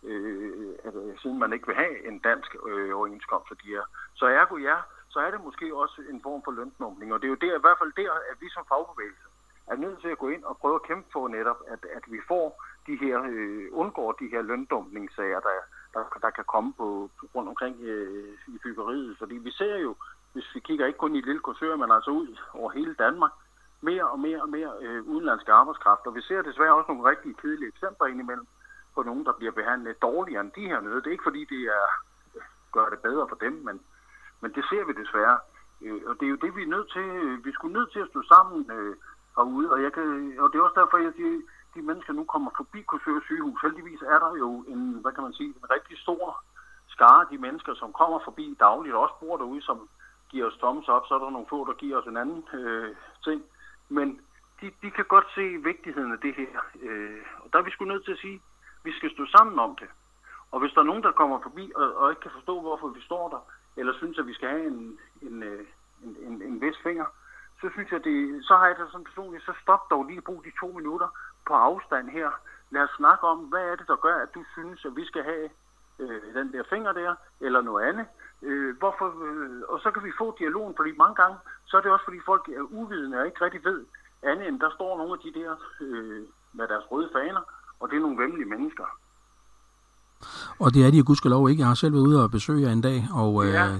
øh, 0.03 0.75
altså, 0.85 1.01
siden 1.23 1.39
man 1.39 1.53
ikke 1.53 1.67
vil 1.67 1.77
have 1.77 2.07
en 2.09 2.19
dansk 2.19 2.57
øh, 2.69 2.97
overenskomst 2.97 3.49
for 3.49 3.55
de 3.55 3.69
her. 3.75 3.85
Så 4.15 4.27
ergo 4.27 4.57
ja, 4.57 4.77
så 5.09 5.19
er 5.21 5.31
det 5.31 5.45
måske 5.45 5.77
også 5.77 6.03
en 6.11 6.21
form 6.23 6.43
for 6.45 6.53
lønsnumpning, 6.53 7.13
og 7.13 7.21
det 7.21 7.27
er 7.27 7.35
jo 7.35 7.45
der, 7.47 7.57
i 7.57 7.65
hvert 7.65 7.79
fald 7.79 7.93
der, 8.03 8.13
at 8.31 8.37
vi 8.41 8.49
som 8.51 8.65
fagbevægelse 8.69 9.27
er 9.67 9.77
nødt 9.77 10.01
til 10.01 10.09
at 10.09 10.19
gå 10.19 10.29
ind 10.29 10.45
og 10.45 10.57
prøve 10.57 10.75
at 10.75 10.87
kæmpe 10.89 11.09
for 11.13 11.29
netop, 11.29 11.61
at, 11.69 11.83
at 11.97 12.05
vi 12.13 12.21
får 12.29 12.65
de 12.87 12.97
her, 12.97 13.23
øh, 13.33 13.69
undgår 13.73 14.13
de 14.13 14.29
her 14.33 14.43
løndumpningssager, 14.43 15.41
der, 15.41 15.59
der, 15.95 16.19
der 16.23 16.31
kan 16.31 16.45
komme 16.45 16.73
på, 16.73 17.11
rundt 17.35 17.49
omkring 17.49 17.77
øh, 17.81 18.35
i 18.49 18.59
byggeriet. 18.63 19.19
Fordi 19.19 19.35
vi 19.35 19.51
ser 19.51 19.77
jo, 19.77 19.95
hvis 20.33 20.55
vi 20.55 20.61
kigger 20.61 20.87
ikke 20.87 20.99
kun 20.99 21.17
i 21.17 21.21
lille 21.21 21.41
Korsør, 21.41 21.77
men 21.77 21.91
altså 21.91 22.11
ud 22.11 22.39
over 22.53 22.71
hele 22.71 22.95
Danmark, 22.95 23.33
mere 23.83 24.07
og 24.11 24.21
mere 24.21 24.43
og 24.43 24.49
mere 24.49 24.73
øh, 24.81 25.03
udenlandsk 25.13 25.49
arbejdskraft. 25.49 26.07
Og 26.07 26.15
vi 26.15 26.23
ser 26.23 26.43
desværre 26.43 26.75
også 26.75 26.93
nogle 26.93 27.11
rigtig 27.11 27.37
kedelige 27.37 27.69
eksempler 27.69 28.07
indimellem 28.07 28.47
på 28.95 29.03
nogen, 29.03 29.25
der 29.25 29.33
bliver 29.33 29.53
behandlet 29.53 30.03
dårligere 30.03 30.41
end 30.41 30.53
de 30.53 30.69
her 30.71 30.81
nede. 30.81 30.97
Det 30.97 31.07
er 31.07 31.17
ikke 31.17 31.31
fordi, 31.31 31.45
det 31.45 31.63
er 31.79 31.87
gør 32.73 32.89
det 32.89 33.01
bedre 33.09 33.29
for 33.29 33.37
dem, 33.37 33.55
men, 33.67 33.77
men 34.41 34.51
det 34.57 34.65
ser 34.71 34.85
vi 34.85 34.93
desværre. 35.03 35.39
Øh, 35.83 36.01
og 36.09 36.15
det 36.19 36.25
er 36.27 36.33
jo 36.35 36.43
det, 36.45 36.57
vi 36.57 36.63
er 36.63 36.75
nødt 36.75 36.91
til. 36.97 37.07
Øh, 37.25 37.45
vi 37.47 37.53
skulle 37.53 37.79
nødt 37.79 37.93
til 37.93 38.01
at 38.05 38.11
stå 38.13 38.21
sammen 38.33 38.71
øh, 38.77 38.97
herude, 39.37 39.71
og, 39.73 39.83
jeg 39.83 39.93
kan, 39.93 40.07
og 40.43 40.47
det 40.49 40.57
er 40.59 40.67
også 40.67 40.81
derfor, 40.81 40.99
jeg 40.99 41.13
siger, 41.17 41.33
de 41.75 41.83
mennesker 41.83 42.13
nu 42.13 42.25
kommer 42.25 42.51
forbi 42.57 42.81
Korsør 42.83 43.21
sygehus. 43.25 43.63
Heldigvis 43.63 44.03
er 44.03 44.19
der 44.25 44.33
jo 44.45 44.49
en, 44.73 44.83
hvad 45.03 45.13
kan 45.13 45.23
man 45.23 45.33
sige, 45.33 45.49
en 45.49 45.71
rigtig 45.77 45.99
stor 45.99 46.25
skare 46.95 47.21
af 47.25 47.29
de 47.31 47.39
mennesker, 47.39 47.75
som 47.75 47.93
kommer 47.93 48.19
forbi 48.25 48.57
dagligt, 48.61 48.95
og 48.95 49.03
også 49.03 49.15
bor 49.21 49.37
derude, 49.37 49.63
som 49.63 49.89
giver 50.31 50.47
os 50.47 50.59
thumbs 50.63 50.89
up, 50.89 51.05
så 51.07 51.15
er 51.15 51.19
der 51.19 51.31
nogle 51.31 51.51
få, 51.51 51.59
der 51.65 51.73
giver 51.83 51.97
os 51.99 52.07
en 52.07 52.17
anden 52.17 52.45
øh, 52.53 52.97
ting 53.25 53.43
men 53.99 54.21
de, 54.61 54.67
de 54.83 54.91
kan 54.91 55.05
godt 55.05 55.29
se 55.35 55.45
vigtigheden 55.71 56.13
af 56.13 56.19
det 56.19 56.35
her. 56.35 56.53
Øh, 56.83 57.23
og 57.43 57.47
der 57.53 57.59
er 57.59 57.63
vi 57.63 57.71
sgu 57.71 57.85
nødt 57.85 58.05
til 58.05 58.13
at 58.13 58.19
sige, 58.25 58.35
at 58.35 58.85
vi 58.85 58.93
skal 58.93 59.11
stå 59.11 59.27
sammen 59.27 59.59
om 59.59 59.77
det. 59.81 59.89
Og 60.53 60.61
hvis 60.61 60.73
der 60.73 60.81
er 60.81 60.91
nogen, 60.91 61.03
der 61.03 61.13
kommer 61.13 61.39
forbi 61.43 61.73
og, 61.75 61.97
og 61.97 62.11
ikke 62.11 62.23
kan 62.23 62.37
forstå, 62.39 62.61
hvorfor 62.61 62.89
vi 62.89 63.01
står 63.01 63.29
der, 63.29 63.41
eller 63.77 63.93
synes, 63.97 64.19
at 64.19 64.27
vi 64.27 64.35
skal 64.35 64.49
have 64.49 64.67
en, 64.67 64.99
en, 65.23 65.43
øh, 65.43 65.67
en, 66.05 66.17
en, 66.27 66.43
en 66.43 66.61
vis 66.61 66.79
finger, 66.83 67.07
så 67.61 67.71
synes 67.73 67.91
jeg, 67.93 68.05
det, 68.05 68.45
så 68.45 68.57
har 68.57 68.67
jeg 68.67 68.77
det 68.79 68.89
som 68.93 69.05
personligt, 69.05 69.45
så 69.45 69.53
stop 69.63 69.91
dog 69.91 70.05
lige 70.05 70.19
at 70.19 70.25
bruge 70.25 70.45
de 70.45 70.53
to 70.61 70.69
minutter 70.79 71.09
på 71.47 71.55
afstand 71.55 72.09
her. 72.09 72.31
Lad 72.71 72.83
os 72.83 72.97
snakke 72.97 73.25
om, 73.27 73.39
hvad 73.39 73.65
er 73.71 73.77
det, 73.77 73.87
der 73.89 73.97
gør, 73.97 74.17
at 74.23 74.35
du 74.35 74.45
synes, 74.53 74.85
at 74.85 74.97
vi 74.97 75.05
skal 75.05 75.23
have 75.25 75.49
øh, 75.99 76.35
den 76.35 76.53
der 76.53 76.63
finger 76.73 76.93
der, 76.93 77.15
eller 77.41 77.61
noget 77.61 77.85
andet. 77.89 78.07
Øh, 78.43 78.79
hvorfor, 78.79 79.09
øh, 79.29 79.61
og 79.69 79.81
så 79.81 79.91
kan 79.91 80.05
vi 80.05 80.13
få 80.19 80.37
dialogen, 80.39 80.75
fordi 80.77 80.93
mange 80.97 81.15
gange, 81.15 81.37
så 81.67 81.77
er 81.77 81.81
det 81.81 81.91
også 81.91 82.05
fordi 82.05 82.21
folk 82.27 82.49
er 82.49 82.63
uvidende 82.81 83.19
og 83.19 83.27
ikke 83.27 83.45
rigtig 83.45 83.65
ved 83.65 83.81
andet 84.23 84.49
end, 84.49 84.61
der 84.61 84.71
står 84.75 84.99
nogle 84.99 85.13
af 85.13 85.19
de 85.25 85.41
der 85.41 85.51
øh, 85.81 86.23
med 86.53 86.69
deres 86.69 86.85
røde 86.91 87.11
faner, 87.13 87.43
og 87.81 87.91
det 87.91 87.97
er 87.97 88.01
nogle 88.01 88.23
vemmelige 88.23 88.49
mennesker. 88.49 88.85
Og 90.59 90.75
det 90.75 90.87
er 90.87 90.91
de 90.91 91.03
gudskelov 91.03 91.51
ikke. 91.51 91.61
Jeg 91.61 91.69
har 91.69 91.75
selv 91.75 91.93
været 91.93 92.03
ude 92.03 92.23
og 92.23 92.31
besøge 92.31 92.63
jer 92.63 92.73
en 92.73 92.81
dag, 92.81 93.09
og 93.13 93.45
ja, 93.47 93.67
øh, 93.67 93.79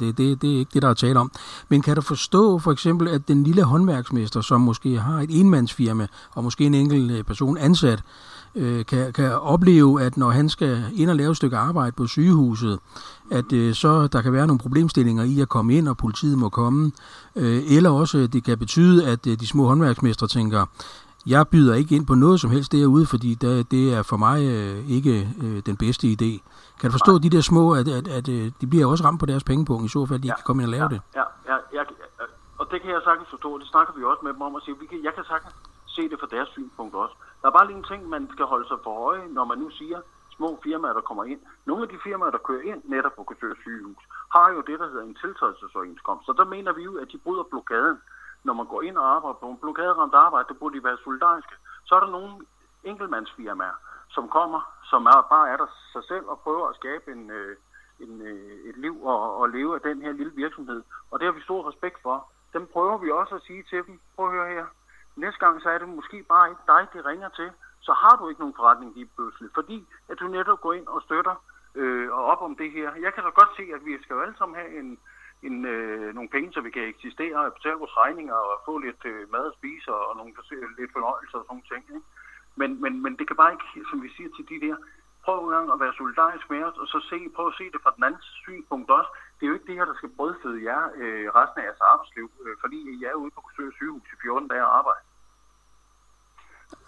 det, 0.00 0.18
det, 0.18 0.42
det 0.42 0.54
er 0.54 0.58
ikke 0.58 0.70
det, 0.74 0.82
der 0.82 0.88
er 0.88 0.94
tale 0.94 1.20
om. 1.20 1.30
Men 1.68 1.82
kan 1.82 1.96
du 1.96 2.02
forstå 2.02 2.58
for 2.58 2.72
eksempel, 2.72 3.08
at 3.08 3.28
den 3.28 3.44
lille 3.44 3.62
håndværksmester, 3.62 4.40
som 4.40 4.60
måske 4.60 4.98
har 4.98 5.20
et 5.20 5.40
enmandsfirma, 5.40 6.06
og 6.34 6.44
måske 6.44 6.64
en 6.64 6.74
enkelt 6.74 7.18
øh, 7.18 7.24
person 7.24 7.58
ansat, 7.58 8.02
øh, 8.56 8.86
kan, 8.86 9.12
kan 9.12 9.32
opleve, 9.32 10.02
at 10.02 10.16
når 10.16 10.30
han 10.30 10.48
skal 10.48 10.84
ind 10.94 11.10
og 11.10 11.16
lave 11.16 11.30
et 11.30 11.36
stykke 11.36 11.56
arbejde 11.56 11.92
på 11.92 12.06
sygehuset, 12.06 12.78
at 13.30 13.52
øh, 13.52 13.74
så 13.74 14.06
der 14.06 14.22
kan 14.22 14.32
være 14.32 14.46
nogle 14.46 14.58
problemstillinger 14.58 15.24
i 15.24 15.40
at 15.40 15.48
komme 15.48 15.74
ind, 15.74 15.88
og 15.88 15.96
politiet 15.96 16.38
må 16.38 16.48
komme. 16.48 16.92
Øh, 17.36 17.62
eller 17.76 17.90
også 17.90 18.26
det 18.26 18.44
kan 18.44 18.58
betyde, 18.58 19.06
at 19.06 19.26
øh, 19.26 19.40
de 19.40 19.46
små 19.46 19.66
håndværksmestre 19.66 20.26
tænker, 20.26 20.66
jeg 21.26 21.48
byder 21.48 21.74
ikke 21.74 21.96
ind 21.96 22.06
på 22.06 22.14
noget 22.14 22.40
som 22.40 22.50
helst 22.50 22.72
derude, 22.72 23.06
fordi 23.06 23.34
det, 23.34 23.70
det 23.70 23.94
er 23.94 24.02
for 24.02 24.16
mig 24.16 24.44
øh, 24.44 24.90
ikke 24.90 25.28
øh, 25.42 25.62
den 25.66 25.76
bedste 25.76 26.06
idé. 26.06 26.32
Kan 26.80 26.90
du 26.90 26.92
forstå 26.92 27.12
Nej. 27.12 27.20
de 27.22 27.30
der 27.30 27.40
små, 27.40 27.72
at, 27.74 27.88
at, 27.88 28.08
at, 28.08 28.28
at 28.28 28.52
de 28.60 28.66
bliver 28.66 28.86
også 28.86 29.04
ramt 29.04 29.20
på 29.20 29.26
deres 29.26 29.44
pengepunkt, 29.44 29.84
i 29.84 29.88
så 29.88 30.06
fald 30.06 30.20
de 30.20 30.28
ja. 30.28 30.34
kan 30.34 30.42
komme 30.44 30.62
ind 30.62 30.68
og 30.68 30.72
lave 30.72 30.82
ja. 30.82 30.88
det? 30.88 31.00
Ja, 31.14 31.24
ja, 31.50 31.56
ja, 31.74 31.82
og 32.58 32.64
det 32.70 32.78
kan 32.82 32.90
jeg 32.90 33.00
sagtens 33.04 33.28
forstå, 33.30 33.58
det 33.58 33.66
snakker 33.66 33.92
vi 33.98 34.02
også 34.04 34.22
med 34.26 34.32
dem 34.32 34.42
om 34.48 34.56
at 34.56 34.62
sige, 34.64 34.76
vi 34.82 34.86
kan, 34.86 34.98
jeg 35.08 35.14
kan 35.16 35.24
sagtens 35.32 35.54
se 35.96 36.02
det 36.10 36.16
fra 36.20 36.28
deres 36.34 36.48
synspunkt 36.56 36.94
også. 36.94 37.14
Der 37.44 37.50
er 37.50 37.58
bare 37.58 37.66
lige 37.66 37.82
en 37.82 37.90
ting, 37.92 38.08
man 38.08 38.28
skal 38.34 38.44
holde 38.52 38.68
sig 38.68 38.78
for 38.84 38.94
øje, 39.08 39.28
når 39.28 39.44
man 39.44 39.58
nu 39.58 39.70
siger 39.70 40.00
små 40.36 40.58
firmaer, 40.62 40.92
der 40.92 41.00
kommer 41.00 41.24
ind. 41.24 41.40
Nogle 41.66 41.82
af 41.82 41.88
de 41.88 41.98
firmaer, 42.04 42.30
der 42.30 42.46
kører 42.48 42.62
ind 42.72 42.82
netop 42.84 43.14
på 43.16 43.22
Korsør 43.22 43.54
sygehus, 43.62 44.04
har 44.36 44.52
jo 44.52 44.60
det, 44.60 44.78
der 44.80 44.88
hedder 44.88 45.02
en 45.02 45.14
tiltrædelsesoverenskomst. 45.14 46.26
Så 46.26 46.32
der 46.32 46.44
mener 46.44 46.72
vi 46.72 46.82
jo, 46.82 46.98
at 47.02 47.08
de 47.12 47.18
bryder 47.18 47.42
blokaden. 47.42 47.98
Når 48.44 48.54
man 48.54 48.66
går 48.66 48.82
ind 48.82 48.96
og 48.98 49.06
arbejder 49.16 49.38
på 49.40 49.48
en 49.48 49.58
blokaderamt 49.62 50.14
arbejde, 50.14 50.48
der 50.48 50.60
burde 50.60 50.78
de 50.78 50.84
være 50.84 51.04
solidariske. 51.04 51.54
Så 51.84 51.94
er 51.94 52.00
der 52.00 52.10
nogle 52.10 52.32
enkeltmandsfirmaer, 52.84 53.76
som 54.08 54.28
kommer, 54.28 54.60
som 54.90 55.06
er, 55.06 55.26
bare 55.34 55.50
er 55.52 55.56
der 55.56 55.66
sig 55.92 56.04
selv 56.04 56.24
og 56.26 56.40
prøver 56.40 56.68
at 56.68 56.76
skabe 56.76 57.12
en, 57.12 57.30
øh, 57.30 57.56
en, 58.00 58.22
øh, 58.22 58.68
et 58.68 58.76
liv 58.76 59.04
og, 59.06 59.38
og 59.40 59.48
leve 59.48 59.74
af 59.74 59.80
den 59.80 60.02
her 60.02 60.12
lille 60.12 60.32
virksomhed. 60.34 60.82
Og 61.10 61.18
det 61.18 61.26
har 61.26 61.32
vi 61.32 61.42
stor 61.42 61.68
respekt 61.68 62.02
for. 62.02 62.16
Dem 62.52 62.66
prøver 62.72 62.98
vi 62.98 63.10
også 63.10 63.34
at 63.34 63.42
sige 63.42 63.62
til 63.70 63.86
dem, 63.86 64.00
prøv 64.16 64.26
at 64.26 64.32
høre 64.32 64.54
her, 64.54 64.66
Næste 65.16 65.40
gang 65.44 65.62
så 65.62 65.68
er 65.70 65.78
det 65.78 65.88
måske 65.88 66.22
bare 66.22 66.50
ikke 66.50 66.62
dig, 66.66 66.82
de 66.94 67.08
ringer 67.10 67.28
til. 67.28 67.50
Så 67.80 67.92
har 67.92 68.16
du 68.16 68.28
ikke 68.28 68.40
nogen 68.40 68.58
forretning 68.60 68.94
lige 68.94 69.10
pludselig, 69.16 69.50
fordi 69.54 69.88
at 70.08 70.18
du 70.20 70.26
netop 70.26 70.60
går 70.60 70.72
ind 70.72 70.86
og 70.86 71.02
støtter 71.02 71.36
øh, 71.74 72.10
og 72.12 72.24
op 72.24 72.42
om 72.42 72.56
det 72.56 72.70
her. 72.70 72.94
Jeg 72.94 73.14
kan 73.14 73.24
da 73.24 73.30
godt 73.30 73.56
se, 73.56 73.64
at 73.74 73.84
vi 73.84 74.02
skal 74.02 74.14
jo 74.14 74.22
alle 74.22 74.36
sammen 74.38 74.56
have 74.60 74.78
en, 74.80 74.98
en, 75.42 75.64
øh, 75.64 76.14
nogle 76.14 76.30
penge, 76.34 76.52
så 76.52 76.60
vi 76.60 76.70
kan 76.70 76.82
eksistere 76.82 77.36
og 77.36 77.52
betale 77.52 77.82
vores 77.82 77.96
regninger 77.96 78.34
og 78.34 78.60
få 78.66 78.78
lidt 78.78 79.04
øh, 79.04 79.32
mad 79.32 79.46
at 79.46 79.56
spise 79.58 79.94
og, 79.94 80.02
og 80.08 80.16
nogle 80.16 80.32
lidt 80.78 80.92
fornøjelser 80.92 81.38
og 81.38 81.44
sådan 81.44 81.52
nogle 81.54 81.68
ting. 81.72 81.82
Ikke? 81.96 82.06
Men, 82.56 82.80
men, 82.82 83.02
men 83.02 83.16
det 83.18 83.26
kan 83.26 83.36
bare 83.36 83.52
ikke, 83.52 83.90
som 83.90 84.02
vi 84.02 84.08
siger 84.16 84.30
til 84.36 84.48
de 84.52 84.66
der, 84.66 84.76
prøv 85.24 85.36
en 85.44 85.50
gang 85.54 85.66
at 85.74 85.80
være 85.84 85.98
solidarisk 86.00 86.46
med 86.54 86.62
os, 86.68 86.76
og 86.82 86.86
så 86.92 86.98
se, 87.10 87.18
prøv 87.36 87.46
at 87.52 87.58
se 87.60 87.64
det 87.74 87.80
fra 87.84 87.92
den 87.96 88.04
anden 88.06 88.22
synspunkt 88.44 88.88
også. 88.98 89.10
Det 89.36 89.42
er 89.42 89.50
jo 89.50 89.56
ikke 89.58 89.68
det 89.70 89.78
her, 89.78 89.86
der 89.90 89.96
skal 89.98 90.14
brødføde 90.16 90.60
jer 90.68 90.82
øh, 91.00 91.26
resten 91.38 91.58
af 91.60 91.64
jeres 91.68 91.82
arbejdsliv, 91.92 92.26
øh, 92.44 92.54
fordi 92.62 92.78
I 92.94 92.96
er 93.10 93.14
ude 93.22 93.32
på 93.34 93.40
Korsør 93.44 93.70
sygehus 93.78 94.08
i 94.14 94.16
14 94.22 94.48
dage 94.52 94.66
og 94.68 94.72
arbejde. 94.80 95.04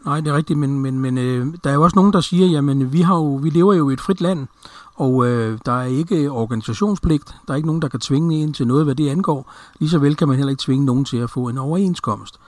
Nej, 0.08 0.18
det 0.20 0.28
er 0.28 0.36
rigtigt, 0.36 0.58
men, 0.58 0.72
men, 0.84 0.94
men 1.00 1.18
øh, 1.18 1.46
der 1.64 1.70
er 1.70 1.74
jo 1.74 1.82
også 1.82 1.98
nogen, 1.98 2.12
der 2.12 2.20
siger, 2.20 2.46
jamen 2.46 2.92
vi, 2.92 3.00
har 3.00 3.16
jo, 3.16 3.34
vi 3.44 3.50
lever 3.50 3.74
jo 3.74 3.90
i 3.90 3.92
et 3.92 4.00
frit 4.00 4.20
land, 4.20 4.46
og 4.94 5.26
øh, 5.26 5.58
der 5.66 5.72
er 5.72 5.84
ikke 6.00 6.30
organisationspligt. 6.30 7.34
Der 7.46 7.52
er 7.52 7.56
ikke 7.56 7.66
nogen, 7.66 7.82
der 7.82 7.88
kan 7.88 8.00
tvinge 8.00 8.36
en 8.36 8.52
til 8.52 8.66
noget, 8.66 8.84
hvad 8.84 8.94
det 8.94 9.10
angår. 9.10 9.52
Lige 9.78 9.90
så 9.90 9.98
vel 9.98 10.16
kan 10.16 10.28
man 10.28 10.36
heller 10.36 10.50
ikke 10.50 10.62
tvinge 10.66 10.84
nogen 10.84 11.04
til 11.04 11.16
at 11.16 11.30
få 11.30 11.48
en 11.48 11.58
overenskomst. 11.58 12.40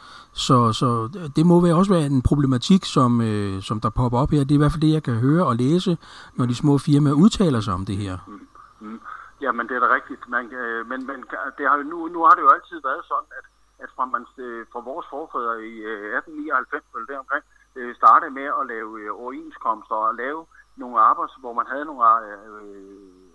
Så, 0.47 0.57
så 0.81 0.89
det 1.37 1.45
må 1.51 1.57
være 1.61 1.75
også 1.81 1.93
være 1.93 2.07
en 2.07 2.23
problematik, 2.31 2.83
som, 2.85 3.11
øh, 3.31 3.63
som 3.69 3.77
der 3.85 3.91
popper 3.91 4.19
op 4.23 4.31
her. 4.31 4.45
Det 4.45 4.53
er 4.55 4.61
i 4.61 4.63
hvert 4.63 4.75
fald 4.75 4.87
det, 4.87 4.97
jeg 4.99 5.03
kan 5.09 5.17
høre 5.27 5.45
og 5.51 5.57
læse, 5.65 5.93
når 6.39 6.47
de 6.47 6.55
små 6.63 6.79
firmaer 6.79 7.21
udtaler 7.25 7.61
sig 7.61 7.75
om 7.75 7.85
det 7.91 7.97
her. 7.97 8.15
Mm. 8.27 8.49
Mm. 8.81 9.01
Ja, 9.45 9.51
men 9.53 9.69
det 9.69 9.75
er 9.77 9.83
da 9.87 9.91
rigtigt. 9.99 10.23
Man, 10.29 10.45
øh, 10.61 10.81
men 10.91 11.07
men 11.07 11.19
det 11.59 11.65
har, 11.69 11.77
nu, 11.93 11.99
nu 12.15 12.21
har 12.27 12.35
det 12.37 12.43
jo 12.47 12.51
altid 12.57 12.79
været 12.89 13.05
sådan, 13.11 13.31
at, 13.39 13.47
at 13.85 13.91
fra, 13.97 14.05
man, 14.15 14.25
øh, 14.45 14.67
fra 14.73 14.81
vores 14.91 15.07
forfædre 15.15 15.55
i 15.73 15.75
øh, 15.93 16.17
1899 16.17 16.85
eller 16.95 17.09
deromkring, 17.13 17.45
øh, 17.79 17.91
startede 18.01 18.33
med 18.39 18.49
at 18.61 18.65
lave 18.73 18.91
øh, 19.01 19.11
overenskomster 19.23 19.97
og 20.09 20.15
lave 20.15 20.41
nogle 20.77 20.97
arbejds, 21.11 21.35
hvor 21.43 21.53
man 21.59 21.67
havde 21.73 21.85
nogle 21.91 22.05
øh, 22.29 22.39
øh 22.57 23.29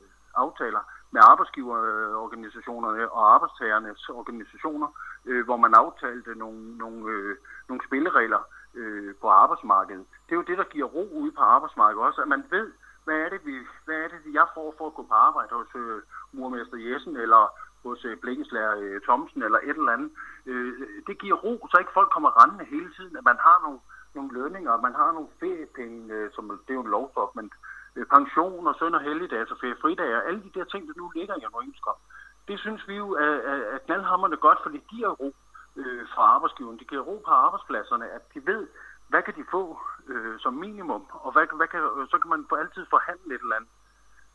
aftaler 0.43 0.83
med 1.13 1.21
arbejdsgiverorganisationerne 1.31 3.11
og 3.17 3.33
arbejdstagernes 3.35 4.09
organisationer, 4.09 4.89
øh, 5.25 5.45
hvor 5.45 5.57
man 5.57 5.73
aftalte 5.73 6.35
nogle, 6.35 6.77
nogle, 6.77 6.99
øh, 7.13 7.35
nogle 7.67 7.85
spilleregler 7.87 8.41
øh, 8.79 9.15
på 9.21 9.27
arbejdsmarkedet. 9.43 10.05
Det 10.25 10.31
er 10.31 10.41
jo 10.41 10.49
det, 10.49 10.57
der 10.57 10.73
giver 10.73 10.87
ro 10.95 11.03
ude 11.21 11.31
på 11.31 11.43
arbejdsmarkedet 11.55 12.05
også, 12.07 12.21
at 12.21 12.27
man 12.27 12.43
ved, 12.49 12.67
hvad 13.03 13.17
er 13.25 13.29
det, 13.29 13.41
vi, 13.45 13.55
hvad 13.85 13.95
er 13.95 14.07
det 14.07 14.33
jeg 14.33 14.47
får 14.55 14.75
for 14.77 14.87
at 14.87 14.93
gå 14.93 15.03
på 15.03 15.13
arbejde 15.13 15.55
hos 15.55 15.71
øh, 15.75 16.01
murmester 16.31 16.77
Jessen, 16.77 17.17
eller 17.17 17.41
hos 17.83 18.05
øh, 18.05 18.17
Blikkenslærer 18.17 18.75
øh, 18.79 19.01
Thomsen, 19.01 19.43
eller 19.43 19.59
et 19.63 19.77
eller 19.77 19.95
andet. 19.97 20.11
Øh, 20.45 20.73
det 21.07 21.15
giver 21.21 21.37
ro, 21.45 21.67
så 21.71 21.77
ikke 21.79 21.97
folk 21.99 22.09
kommer 22.11 22.43
rendende 22.43 22.65
hele 22.65 22.89
tiden, 22.97 23.17
at 23.17 23.25
man 23.31 23.39
har 23.47 23.57
nogle, 23.65 23.79
nogle 24.15 24.33
lønninger, 24.33 24.81
man 24.87 24.95
har 25.01 25.11
nogle 25.11 25.29
feriepenge, 25.39 26.13
øh, 26.13 26.31
som 26.35 26.43
det 26.65 26.69
er 26.73 26.79
jo 26.79 26.85
en 26.85 26.95
lovstof, 26.95 27.29
men 27.35 27.51
Øh, 27.95 28.05
pension 28.05 28.67
og 28.67 28.75
søn- 28.79 28.95
og 28.95 29.01
helligdag, 29.01 29.39
altså 29.39 29.55
ferie 29.61 30.17
og 30.17 30.27
alle 30.27 30.43
de 30.43 30.51
der 30.59 30.63
ting, 30.63 30.87
der 30.87 30.93
nu 30.97 31.11
ligger 31.15 31.35
i 31.35 31.43
en 31.43 31.53
overenskomst. 31.53 32.03
Det 32.47 32.59
synes 32.59 32.87
vi 32.87 32.95
jo 32.95 33.11
er, 33.11 33.33
er, 33.51 33.57
er 33.73 33.77
knaldhammerne 33.77 34.37
godt, 34.37 34.59
for 34.63 34.69
det 34.69 34.87
giver 34.87 35.09
ro 35.09 35.35
øh, 35.75 36.07
fra 36.13 36.23
arbejdsgiveren. 36.35 36.79
Det 36.79 36.89
giver 36.89 37.01
ro 37.01 37.21
på 37.25 37.31
arbejdspladserne, 37.31 38.09
at 38.09 38.33
de 38.33 38.45
ved, 38.45 38.67
hvad 39.07 39.21
kan 39.21 39.35
de 39.35 39.45
få 39.51 39.79
øh, 40.07 40.39
som 40.39 40.53
minimum, 40.53 41.05
og 41.11 41.31
hvad, 41.31 41.45
hvad 41.57 41.67
kan, 41.67 41.81
så 42.11 42.17
kan 42.21 42.29
man 42.29 42.45
for 42.49 42.55
altid 42.55 42.85
forhandle 42.89 43.35
et 43.35 43.41
eller 43.41 43.55
andet. 43.55 43.71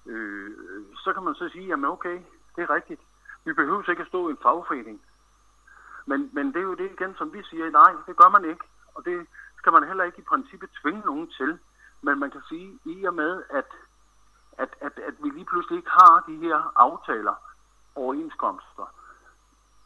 Øh, 0.07 0.51
så 0.97 1.13
kan 1.13 1.23
man 1.23 1.35
så 1.35 1.49
sige, 1.49 1.67
jamen 1.67 1.91
okay, 1.91 2.19
det 2.57 2.63
er 2.63 2.75
rigtigt. 2.75 3.01
Vi 3.45 3.53
behøver 3.53 3.91
ikke 3.91 4.03
at 4.03 4.09
stå 4.09 4.29
i 4.29 4.31
en 4.31 4.43
fagforening. 4.43 5.03
Men, 6.07 6.31
men 6.33 6.47
det 6.47 6.57
er 6.57 6.69
jo 6.73 6.75
det 6.75 6.91
igen, 6.91 7.15
som 7.19 7.33
vi 7.33 7.43
siger, 7.43 7.71
nej, 7.71 7.93
det 8.07 8.17
gør 8.17 8.29
man 8.29 8.45
ikke. 8.45 8.65
Og 8.95 9.05
det 9.05 9.27
skal 9.59 9.73
man 9.73 9.87
heller 9.87 10.05
ikke 10.05 10.19
i 10.19 10.31
princippet 10.31 10.71
tvinge 10.83 11.01
nogen 11.01 11.29
til. 11.39 11.59
Men 12.03 12.19
man 12.19 12.31
kan 12.31 12.43
sige, 12.49 12.79
i 12.85 13.05
og 13.05 13.15
med, 13.15 13.43
at, 13.51 13.69
at, 14.59 14.69
at, 14.81 14.93
at 15.09 15.15
vi 15.23 15.29
lige 15.31 15.45
pludselig 15.45 15.77
ikke 15.77 15.91
har 15.91 16.25
de 16.29 16.37
her 16.37 16.73
aftaler, 16.77 17.35
overenskomster, 17.95 18.87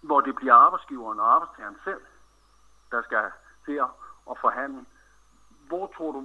hvor 0.01 0.21
det 0.21 0.35
bliver 0.37 0.55
arbejdsgiveren 0.55 1.21
og 1.21 1.35
arbejdstageren 1.35 1.77
selv, 1.85 2.01
der 2.91 3.03
skal 3.03 3.25
til 3.67 3.81
at 4.31 4.37
forhandle. 4.41 4.85
Hvor 5.69 5.93
tror 5.97 6.13
du, 6.13 6.21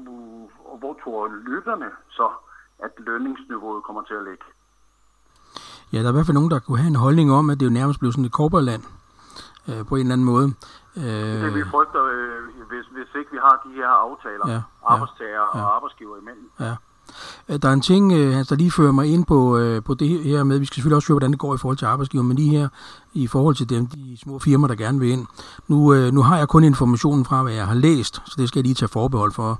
og 0.65 0.77
hvor 0.77 0.93
tror 1.03 1.27
lytterne 1.27 1.91
så, 2.09 2.29
at 2.79 2.91
lønningsniveauet 2.97 3.83
kommer 3.83 4.01
til 4.01 4.13
at 4.13 4.23
ligge? 4.23 4.45
Ja, 5.93 5.97
der 5.97 6.05
er 6.05 6.09
i 6.09 6.13
hvert 6.13 6.25
fald 6.25 6.39
nogen, 6.39 6.51
der 6.51 6.59
kunne 6.59 6.77
have 6.77 6.87
en 6.87 7.03
holdning 7.05 7.31
om, 7.31 7.49
at 7.49 7.59
det 7.59 7.65
jo 7.65 7.71
nærmest 7.79 7.99
blev 7.99 8.11
sådan 8.11 8.25
et 8.25 8.31
korporland 8.31 8.83
øh, 9.67 9.85
på 9.85 9.95
en 9.95 10.01
eller 10.01 10.13
anden 10.13 10.25
måde. 10.25 10.53
Øh, 10.97 11.03
det 11.03 11.55
vi 11.55 11.63
frygter, 11.63 12.03
øh, 12.03 12.67
hvis, 12.69 12.85
hvis 12.95 13.09
ikke 13.19 13.31
vi 13.31 13.37
har 13.41 13.61
de 13.65 13.71
her 13.75 13.87
aftaler, 13.87 14.45
ja, 14.53 14.61
arbejdstager 14.87 15.45
ja, 15.55 15.61
og 15.61 15.75
arbejdsgiver 15.75 16.17
imellem. 16.17 16.49
Ja. 16.59 16.75
Øh, 17.49 17.59
der 17.61 17.69
er 17.69 17.73
en 17.73 17.81
ting, 17.81 18.13
øh, 18.13 18.33
der 18.49 18.55
lige 18.55 18.71
fører 18.71 18.91
mig 18.91 19.07
ind 19.13 19.25
på, 19.25 19.57
øh, 19.57 19.83
på 19.83 19.93
det 19.93 20.23
her 20.23 20.43
med, 20.43 20.59
vi 20.59 20.65
skal 20.65 20.75
selvfølgelig 20.75 20.95
også 20.95 21.07
høre, 21.07 21.15
hvordan 21.15 21.31
det 21.31 21.39
går 21.39 21.55
i 21.55 21.57
forhold 21.57 21.77
til 21.77 21.85
arbejdsgiver, 21.85 22.23
men 22.23 22.37
lige 22.37 22.49
her 22.49 22.67
i 23.13 23.27
forhold 23.27 23.55
til 23.55 23.69
dem, 23.69 23.87
de 23.87 24.17
små 24.23 24.39
firmaer, 24.39 24.67
der 24.67 24.75
gerne 24.75 24.99
vil 24.99 25.09
ind. 25.09 25.25
Nu, 25.67 26.09
nu 26.11 26.21
har 26.21 26.37
jeg 26.37 26.47
kun 26.47 26.63
informationen 26.63 27.25
fra, 27.25 27.43
hvad 27.43 27.53
jeg 27.53 27.67
har 27.67 27.75
læst, 27.75 28.21
så 28.25 28.35
det 28.37 28.47
skal 28.47 28.59
jeg 28.59 28.63
lige 28.63 28.75
tage 28.75 28.89
forbehold 28.89 29.31
for. 29.31 29.59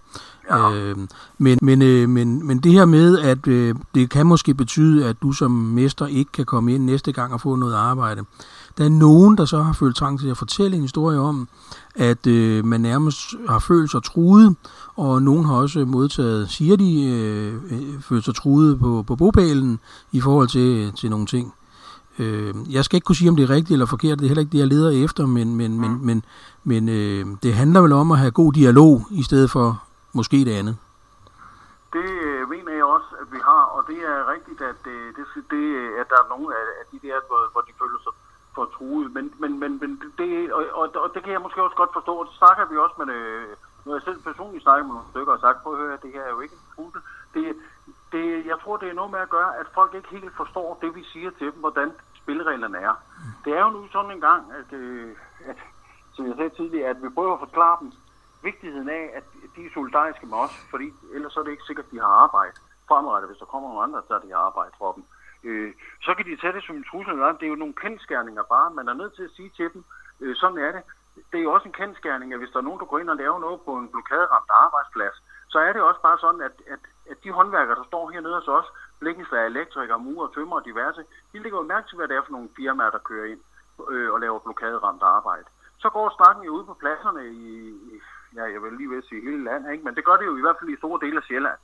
Ja. 0.50 0.74
Øh, 0.74 0.98
men, 1.38 1.60
men, 1.62 1.82
øh, 1.82 2.10
men, 2.10 2.48
men 2.48 2.60
det 2.60 2.72
her 2.72 2.86
med, 2.86 3.20
at 3.20 3.48
øh, 3.48 3.76
det 3.96 4.10
kan 4.10 4.26
måske 4.26 4.54
betyde, 4.54 5.08
at 5.08 5.22
du 5.22 5.32
som 5.32 5.52
mester 5.52 6.08
ikke 6.08 6.32
kan 6.32 6.46
komme 6.46 6.74
ind 6.74 6.84
næste 6.84 7.12
gang 7.12 7.34
og 7.34 7.42
få 7.42 7.56
noget 7.56 7.76
arbejde. 7.76 8.26
Der 8.78 8.86
er 8.86 8.90
nogen, 8.90 9.38
der 9.38 9.46
så 9.46 9.62
har 9.62 9.74
følt 9.74 9.96
trang 9.96 10.20
til 10.20 10.30
at 10.30 10.38
fortælle 10.38 10.76
en 10.76 10.82
historie 10.82 11.20
om, 11.20 11.48
at 11.96 12.28
øh, 12.28 12.66
man 12.66 12.82
nærmest 12.82 13.20
har 13.50 13.60
følt 13.60 13.92
sig 13.92 14.04
truet, 14.04 14.56
og 14.96 15.22
nogen 15.22 15.46
har 15.46 15.56
også 15.56 15.86
modtaget, 15.86 16.50
siger 16.50 16.76
de, 16.78 16.92
øh, 17.10 17.54
øh, 17.72 18.02
følt 18.02 18.26
sig 18.26 18.36
truet 18.36 18.80
på, 18.80 19.04
på 19.08 19.16
bopælen 19.16 19.80
i 20.12 20.22
forhold 20.22 20.48
til, 20.48 20.94
til 20.94 21.10
nogle 21.10 21.26
ting. 21.26 21.54
Øh, 22.20 22.54
jeg 22.70 22.86
skal 22.86 22.96
ikke 22.98 23.06
kunne 23.06 23.16
sige, 23.16 23.30
om 23.30 23.36
det 23.36 23.44
er 23.44 23.50
rigtigt 23.50 23.72
eller 23.72 23.86
forkert, 23.86 24.20
det 24.20 24.26
er 24.26 24.30
heller 24.30 24.42
ikke 24.42 24.52
det, 24.52 24.60
jeg 24.60 24.68
leder 24.68 25.04
efter, 25.06 25.26
men, 25.26 25.56
men, 25.56 25.80
men, 25.82 26.06
men, 26.06 26.26
men 26.64 26.90
øh, 26.90 27.26
det 27.44 27.54
handler 27.54 27.82
vel 27.82 27.94
om 27.94 28.12
at 28.12 28.18
have 28.18 28.32
god 28.32 28.54
dialog, 28.54 29.08
i 29.12 29.24
stedet 29.24 29.52
for 29.52 29.84
måske 30.14 30.38
det 30.46 30.54
andet. 30.60 30.78
Det 31.94 32.10
øh, 32.28 32.50
mener 32.50 32.72
jeg 32.80 32.86
også, 32.86 33.12
at 33.22 33.28
vi 33.32 33.40
har, 33.50 33.64
og 33.76 33.82
det 33.88 34.00
er 34.12 34.32
rigtigt, 34.34 34.62
at, 34.62 34.82
øh, 34.94 35.06
det, 35.16 35.24
det, 35.54 35.64
at 36.02 36.08
der 36.12 36.18
er 36.24 36.28
nogle 36.34 36.48
af, 36.60 36.66
af 36.82 36.86
de 36.92 36.98
der, 37.08 37.18
hvor, 37.28 37.42
hvor 37.54 37.62
de 37.68 37.74
føler 37.82 38.00
sig 38.06 38.14
for 38.58 38.66
truet. 38.78 39.08
Men, 39.16 39.26
men, 39.42 39.52
men, 39.62 39.72
men 39.82 39.92
det, 40.20 40.30
og, 40.58 40.64
og, 40.82 40.86
og 41.04 41.10
det 41.14 41.22
kan 41.24 41.34
jeg 41.34 41.46
måske 41.46 41.64
også 41.66 41.80
godt 41.82 41.96
forstå, 41.98 42.14
og 42.22 42.26
det 42.30 42.36
snakker 42.42 42.64
vi 42.72 42.76
også 42.86 42.96
med, 43.02 43.10
øh, 43.20 43.48
når 43.86 43.94
jeg 43.96 44.04
selv 44.08 44.20
personligt 44.30 44.64
snakker 44.64 44.84
med 44.86 44.94
nogle 44.96 45.12
stykker 45.14 45.34
og 45.34 45.44
sagt, 45.46 45.64
prøv 45.64 45.74
at 45.74 45.84
høre, 45.84 46.04
det 46.04 46.12
her 46.16 46.24
er 46.28 46.34
jo 46.36 46.42
ikke 46.46 46.58
en 46.60 46.68
trussel. 46.74 47.02
Det, 47.34 47.44
det, 48.14 48.26
jeg 48.52 48.58
tror, 48.64 48.76
det 48.78 48.90
er 48.90 49.00
noget 49.00 49.12
med 49.16 49.22
at 49.26 49.34
gøre, 49.38 49.52
at 49.62 49.68
folk 49.78 49.92
ikke 49.94 50.14
helt 50.16 50.36
forstår 50.42 50.68
det, 50.82 50.90
vi 51.00 51.04
siger 51.14 51.32
til 51.40 51.48
dem, 51.54 51.60
hvordan 51.66 51.90
spillereglerne 52.22 52.78
er. 52.78 52.96
Det 53.46 53.52
er 53.58 53.62
jo 53.66 53.70
nu 53.70 53.82
sådan 53.96 54.12
en 54.12 54.24
gang, 54.30 54.44
at, 54.60 54.70
øh, 54.82 55.16
at 55.52 55.58
som 56.14 56.28
jeg 56.28 56.36
sagde 56.36 56.58
tidligere, 56.60 56.90
at 56.90 57.04
vi 57.04 57.10
prøver 57.10 57.34
at 57.34 57.44
forklare 57.46 57.78
dem 57.82 57.92
vigtigheden 58.44 58.90
af, 58.90 59.04
at 59.18 59.26
de 59.56 59.62
er 59.66 59.72
solidariske 59.74 60.26
med 60.26 60.38
os, 60.46 60.56
fordi 60.74 60.88
ellers 61.16 61.36
er 61.38 61.44
det 61.44 61.52
ikke 61.52 61.68
sikkert, 61.68 61.86
at 61.86 61.92
de 61.92 62.00
har 62.06 62.14
arbejde 62.26 62.54
fremadrettet, 62.88 63.30
hvis 63.30 63.40
der 63.40 63.52
kommer 63.54 63.70
nogle 63.70 63.84
andre, 63.84 64.02
der 64.08 64.20
har 64.36 64.46
arbejde 64.50 64.74
for 64.78 64.92
dem 64.92 65.04
øh, 65.48 65.70
så 66.06 66.12
kan 66.16 66.26
de 66.26 66.42
tage 66.42 66.54
det 66.54 66.64
som 66.64 66.76
en 66.76 66.90
trussel. 66.90 67.16
Det 67.40 67.46
er 67.46 67.54
jo 67.56 67.64
nogle 67.64 67.82
kendskærninger 67.84 68.44
bare. 68.54 68.76
Man 68.80 68.88
er 68.88 69.00
nødt 69.02 69.14
til 69.16 69.24
at 69.24 69.36
sige 69.38 69.52
til 69.58 69.68
dem, 69.74 69.84
øh, 70.22 70.36
sådan 70.36 70.58
er 70.58 70.72
det. 70.72 70.84
Det 71.32 71.38
er 71.40 71.46
jo 71.48 71.54
også 71.56 71.68
en 71.68 71.80
kendskærning, 71.82 72.34
at 72.34 72.40
hvis 72.40 72.52
der 72.54 72.60
er 72.60 72.68
nogen, 72.68 72.80
der 72.80 72.92
går 72.92 73.00
ind 73.00 73.10
og 73.10 73.22
laver 73.24 73.40
noget 73.40 73.60
på 73.66 73.72
en 73.82 73.92
blokaderamt 73.94 74.52
arbejdsplads, 74.66 75.18
så 75.48 75.58
er 75.60 75.72
det 75.74 75.82
også 75.82 76.02
bare 76.02 76.18
sådan, 76.26 76.42
at, 76.42 76.56
at, 76.74 76.80
at 77.12 77.18
de 77.24 77.32
håndværkere, 77.32 77.80
der 77.80 77.88
står 77.92 78.12
hernede 78.12 78.36
hos 78.36 78.48
os, 78.48 78.68
blikkenslager, 79.00 79.46
elektrikere, 79.46 80.00
murer, 80.00 80.28
tømmer 80.28 80.56
og 80.56 80.66
diverse, 80.66 81.02
de 81.32 81.40
ligger 81.44 81.58
jo 81.60 81.72
mærke 81.74 81.88
til, 81.88 81.98
hvad 81.98 82.08
det 82.08 82.16
er 82.16 82.26
for 82.26 82.32
nogle 82.32 82.50
firmaer, 82.56 82.90
der 82.90 83.08
kører 83.10 83.28
ind 83.34 83.42
øh, 83.92 84.14
og 84.14 84.20
laver 84.20 84.40
blokaderamt 84.40 85.04
arbejde. 85.04 85.48
Så 85.78 85.90
går 85.90 86.16
snakken 86.18 86.44
jo 86.44 86.52
ud 86.58 86.64
på 86.66 86.74
pladserne 86.74 87.24
i, 87.28 87.48
ja, 88.36 88.44
jeg 88.54 88.64
vil 88.64 88.74
lige 88.74 88.90
ved 88.90 88.98
at 88.98 89.10
sige 89.10 89.22
hele 89.22 89.44
landet, 89.44 89.72
ikke? 89.72 89.84
men 89.86 89.96
det 89.96 90.06
gør 90.06 90.18
det 90.18 90.26
jo 90.26 90.38
i 90.38 90.42
hvert 90.42 90.60
fald 90.60 90.70
i 90.70 90.82
store 90.82 91.00
dele 91.06 91.18
af 91.18 91.24
Sjælland. 91.24 91.60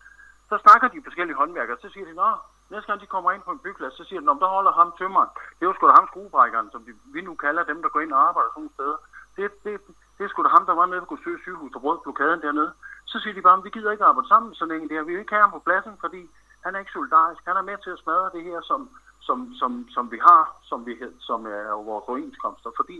Så 0.49 0.55
snakker 0.57 0.87
de 0.87 1.03
forskellige 1.03 1.35
håndværkere, 1.41 1.77
så 1.81 1.89
siger 1.89 2.05
de, 2.05 2.13
nå, 2.13 2.29
Næste 2.73 2.89
gang 2.89 3.01
de 3.01 3.13
kommer 3.15 3.31
ind 3.31 3.43
på 3.45 3.51
en 3.51 3.63
byggeplads, 3.65 3.93
så 3.97 4.03
siger 4.03 4.21
de, 4.21 4.27
der 4.43 4.53
holder 4.55 4.73
ham 4.79 4.89
tømmeren. 4.99 5.29
Det 5.57 5.63
er 5.63 5.69
jo 5.69 5.75
sgu 5.75 5.87
da 5.87 5.93
ham 5.99 6.07
skruebrækkeren, 6.11 6.69
som 6.71 6.81
vi 7.15 7.21
nu 7.21 7.33
kalder 7.45 7.63
dem, 7.63 7.81
der 7.81 7.89
går 7.89 8.01
ind 8.01 8.13
og 8.17 8.21
arbejder 8.27 8.49
sådan 8.49 8.61
nogle 8.61 8.77
steder. 8.77 8.97
Det, 9.37 9.43
det, 9.63 9.73
det 10.17 10.23
er 10.23 10.29
sgu 10.29 10.43
da 10.43 10.51
ham, 10.57 10.65
der 10.69 10.75
var 10.79 10.85
nede 10.85 11.05
på 11.09 11.17
Søge 11.23 11.39
sygehus 11.43 11.75
og 11.75 11.81
brød 11.81 11.99
blokaden 12.03 12.41
dernede. 12.41 12.71
Så 13.11 13.19
siger 13.19 13.33
de 13.33 13.41
bare, 13.41 13.63
vi 13.63 13.69
gider 13.69 13.91
ikke 13.91 14.09
arbejde 14.09 14.27
sammen 14.27 14.55
så 14.55 14.65
længe 14.65 14.87
det 14.87 14.95
her. 14.97 15.03
Vi 15.03 15.13
vil 15.13 15.23
ikke 15.23 15.35
have 15.35 15.45
ham 15.45 15.55
på 15.55 15.65
pladsen, 15.67 15.95
fordi 16.03 16.21
han 16.63 16.75
er 16.75 16.79
ikke 16.79 16.95
solidarisk. 16.97 17.41
Han 17.49 17.57
er 17.57 17.69
med 17.69 17.77
til 17.77 17.95
at 17.95 18.01
smadre 18.03 18.33
det 18.35 18.43
her, 18.43 18.61
som, 18.61 18.89
som, 19.27 19.37
som, 19.59 19.71
som 19.95 20.11
vi 20.11 20.19
har, 20.29 20.43
som, 20.69 20.85
vi, 20.85 20.93
som 21.19 21.39
er 21.45 21.83
vores 21.89 22.05
overenskomster, 22.07 22.69
fordi 22.79 22.97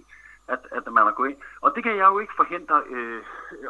at, 0.48 0.62
at 0.78 0.86
man 0.98 1.08
er 1.08 1.12
gået 1.20 1.30
ind. 1.30 1.42
Og 1.62 1.70
det 1.76 1.84
kan 1.84 1.96
jeg 1.98 2.08
jo 2.12 2.20
ikke 2.20 2.34
forhindre 2.42 2.78
øh, 2.96 3.24
øh, 3.52 3.68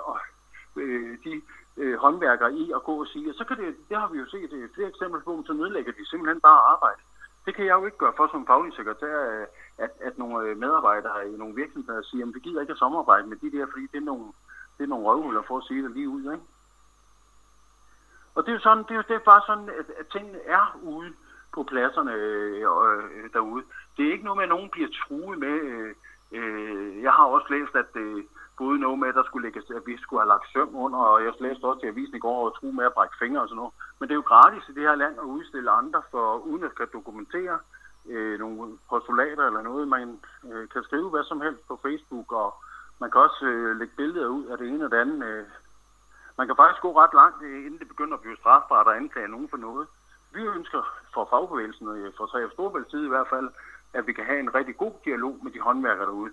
øh 0.76 1.18
de 1.24 1.42
øh, 1.78 1.96
håndværkere 1.98 2.54
i 2.54 2.72
at 2.76 2.84
gå 2.84 3.00
og 3.00 3.08
sige, 3.08 3.30
og 3.30 3.36
så 3.36 3.44
kan 3.44 3.58
det, 3.58 3.76
det 3.90 3.98
har 3.98 4.08
vi 4.08 4.20
jo 4.20 4.26
set 4.26 4.54
øh, 4.54 4.70
flere 4.76 4.88
eksempler 4.88 5.22
på, 5.22 5.44
så 5.46 5.54
nedlægger 5.54 5.92
de 5.92 6.10
simpelthen 6.10 6.42
bare 6.42 6.62
arbejde. 6.74 7.02
Det 7.46 7.56
kan 7.56 7.66
jeg 7.66 7.76
jo 7.80 7.86
ikke 7.86 7.98
gøre 7.98 8.14
for 8.18 8.28
som 8.28 8.48
faglig 8.48 8.74
sekretær, 8.74 9.16
øh, 9.32 9.48
at, 9.78 9.92
at 10.02 10.18
nogle 10.18 10.50
øh, 10.50 10.58
medarbejdere 10.58 11.30
i 11.30 11.38
nogle 11.38 11.56
virksomheder 11.56 12.02
siger, 12.02 12.26
at 12.26 12.34
vi 12.36 12.40
gider 12.40 12.62
ikke 12.62 12.72
at 12.72 12.78
samarbejde 12.78 13.28
med 13.28 13.38
de 13.38 13.52
der, 13.52 13.66
fordi 13.72 13.88
det 13.92 13.98
er 13.98 14.10
nogle, 14.12 14.26
det 14.78 14.84
er 14.84 14.88
nogle 14.88 15.06
røvhuller 15.06 15.42
for 15.48 15.58
at 15.58 15.64
sige 15.64 15.84
det 15.84 15.92
lige 15.92 16.10
ud. 16.10 16.22
Ikke? 16.22 16.44
Og 18.36 18.44
det 18.44 18.50
er 18.50 18.54
jo 18.54 18.60
sådan, 18.60 18.84
det 18.90 18.96
er, 18.98 19.02
det 19.02 19.16
er 19.16 19.30
bare 19.32 19.42
sådan, 19.48 19.70
at, 19.70 19.88
at 20.00 20.08
tingene 20.08 20.40
er 20.46 20.80
ude 20.84 21.14
på 21.54 21.64
pladserne 21.64 22.14
øh, 22.14 22.62
øh, 22.62 23.30
derude. 23.34 23.64
Det 23.98 24.08
er 24.08 24.12
ikke 24.12 24.26
noget 24.26 24.38
med, 24.38 24.44
at 24.44 24.50
nogen 24.50 24.70
bliver 24.70 24.90
truet 25.02 25.40
med. 25.40 25.58
Øh, 25.72 25.96
øh, 26.32 27.04
jeg 27.04 27.12
har 27.12 27.26
også 27.26 27.48
læst, 27.50 27.76
at 27.76 27.96
øh, 27.96 28.24
bud 28.58 28.78
noget 28.78 29.00
med, 29.00 29.08
at, 29.08 29.16
der 29.16 29.24
skulle 29.24 29.46
lægges, 29.48 29.66
at 29.78 29.84
vi 29.86 29.98
skulle 29.98 30.22
have 30.22 30.34
lagt 30.34 30.52
søm 30.54 30.76
under, 30.76 31.00
og 31.00 31.24
jeg 31.24 31.34
læste 31.40 31.64
også 31.64 31.80
til 31.80 31.88
avisen 31.88 32.16
i 32.16 32.26
går 32.26 32.46
og 32.46 32.56
tro 32.60 32.68
med 32.72 32.86
at 32.86 32.94
brække 32.94 33.16
fingre 33.20 33.42
og 33.42 33.48
sådan 33.48 33.62
noget. 33.62 33.74
Men 33.98 34.04
det 34.08 34.14
er 34.14 34.22
jo 34.22 34.32
gratis 34.34 34.70
i 34.70 34.76
det 34.78 34.84
her 34.90 34.96
land 34.96 35.16
at 35.20 35.32
udstille 35.36 35.72
andre, 35.72 36.02
for 36.12 36.26
uden 36.38 36.64
at 36.64 36.72
skal 36.72 36.88
dokumentere 36.98 37.58
øh, 38.10 38.40
nogle 38.40 38.78
postulater 38.90 39.46
eller 39.48 39.62
noget. 39.62 39.88
Man 39.88 40.20
øh, 40.52 40.70
kan 40.70 40.84
skrive 40.84 41.10
hvad 41.10 41.24
som 41.24 41.42
helst 41.42 41.68
på 41.68 41.80
Facebook, 41.86 42.32
og 42.32 42.50
man 43.02 43.12
kan 43.12 43.22
også 43.22 43.46
øh, 43.46 43.78
lægge 43.80 43.96
billeder 43.96 44.28
ud 44.28 44.46
af 44.46 44.58
det 44.58 44.68
ene 44.68 44.86
og 44.86 44.92
det 44.92 44.98
andet. 44.98 45.28
Øh. 45.28 45.46
Man 46.38 46.48
kan 46.48 46.56
faktisk 46.56 46.82
gå 46.82 46.92
ret 47.02 47.14
langt, 47.14 47.44
øh, 47.44 47.66
inden 47.66 47.80
det 47.80 47.88
begynder 47.88 48.16
at 48.18 48.22
blive 48.22 48.38
strafbart 48.38 48.88
at 48.88 48.98
anklage 49.02 49.28
nogen 49.28 49.50
for 49.50 49.58
noget. 49.58 49.88
Vi 50.34 50.42
ønsker 50.42 50.82
for 51.14 51.28
fagbevægelsen, 51.30 51.88
og 51.88 51.98
for 52.18 52.26
3 52.26 52.50
Storbælts 52.54 52.92
side 52.92 53.06
i 53.06 53.14
hvert 53.14 53.28
fald, 53.34 53.50
at 53.94 54.08
vi 54.08 54.14
kan 54.14 54.26
have 54.26 54.40
en 54.40 54.56
rigtig 54.56 54.78
god 54.78 54.94
dialog 55.06 55.40
med 55.44 55.52
de 55.52 55.60
håndværkere 55.60 56.06
derude. 56.06 56.32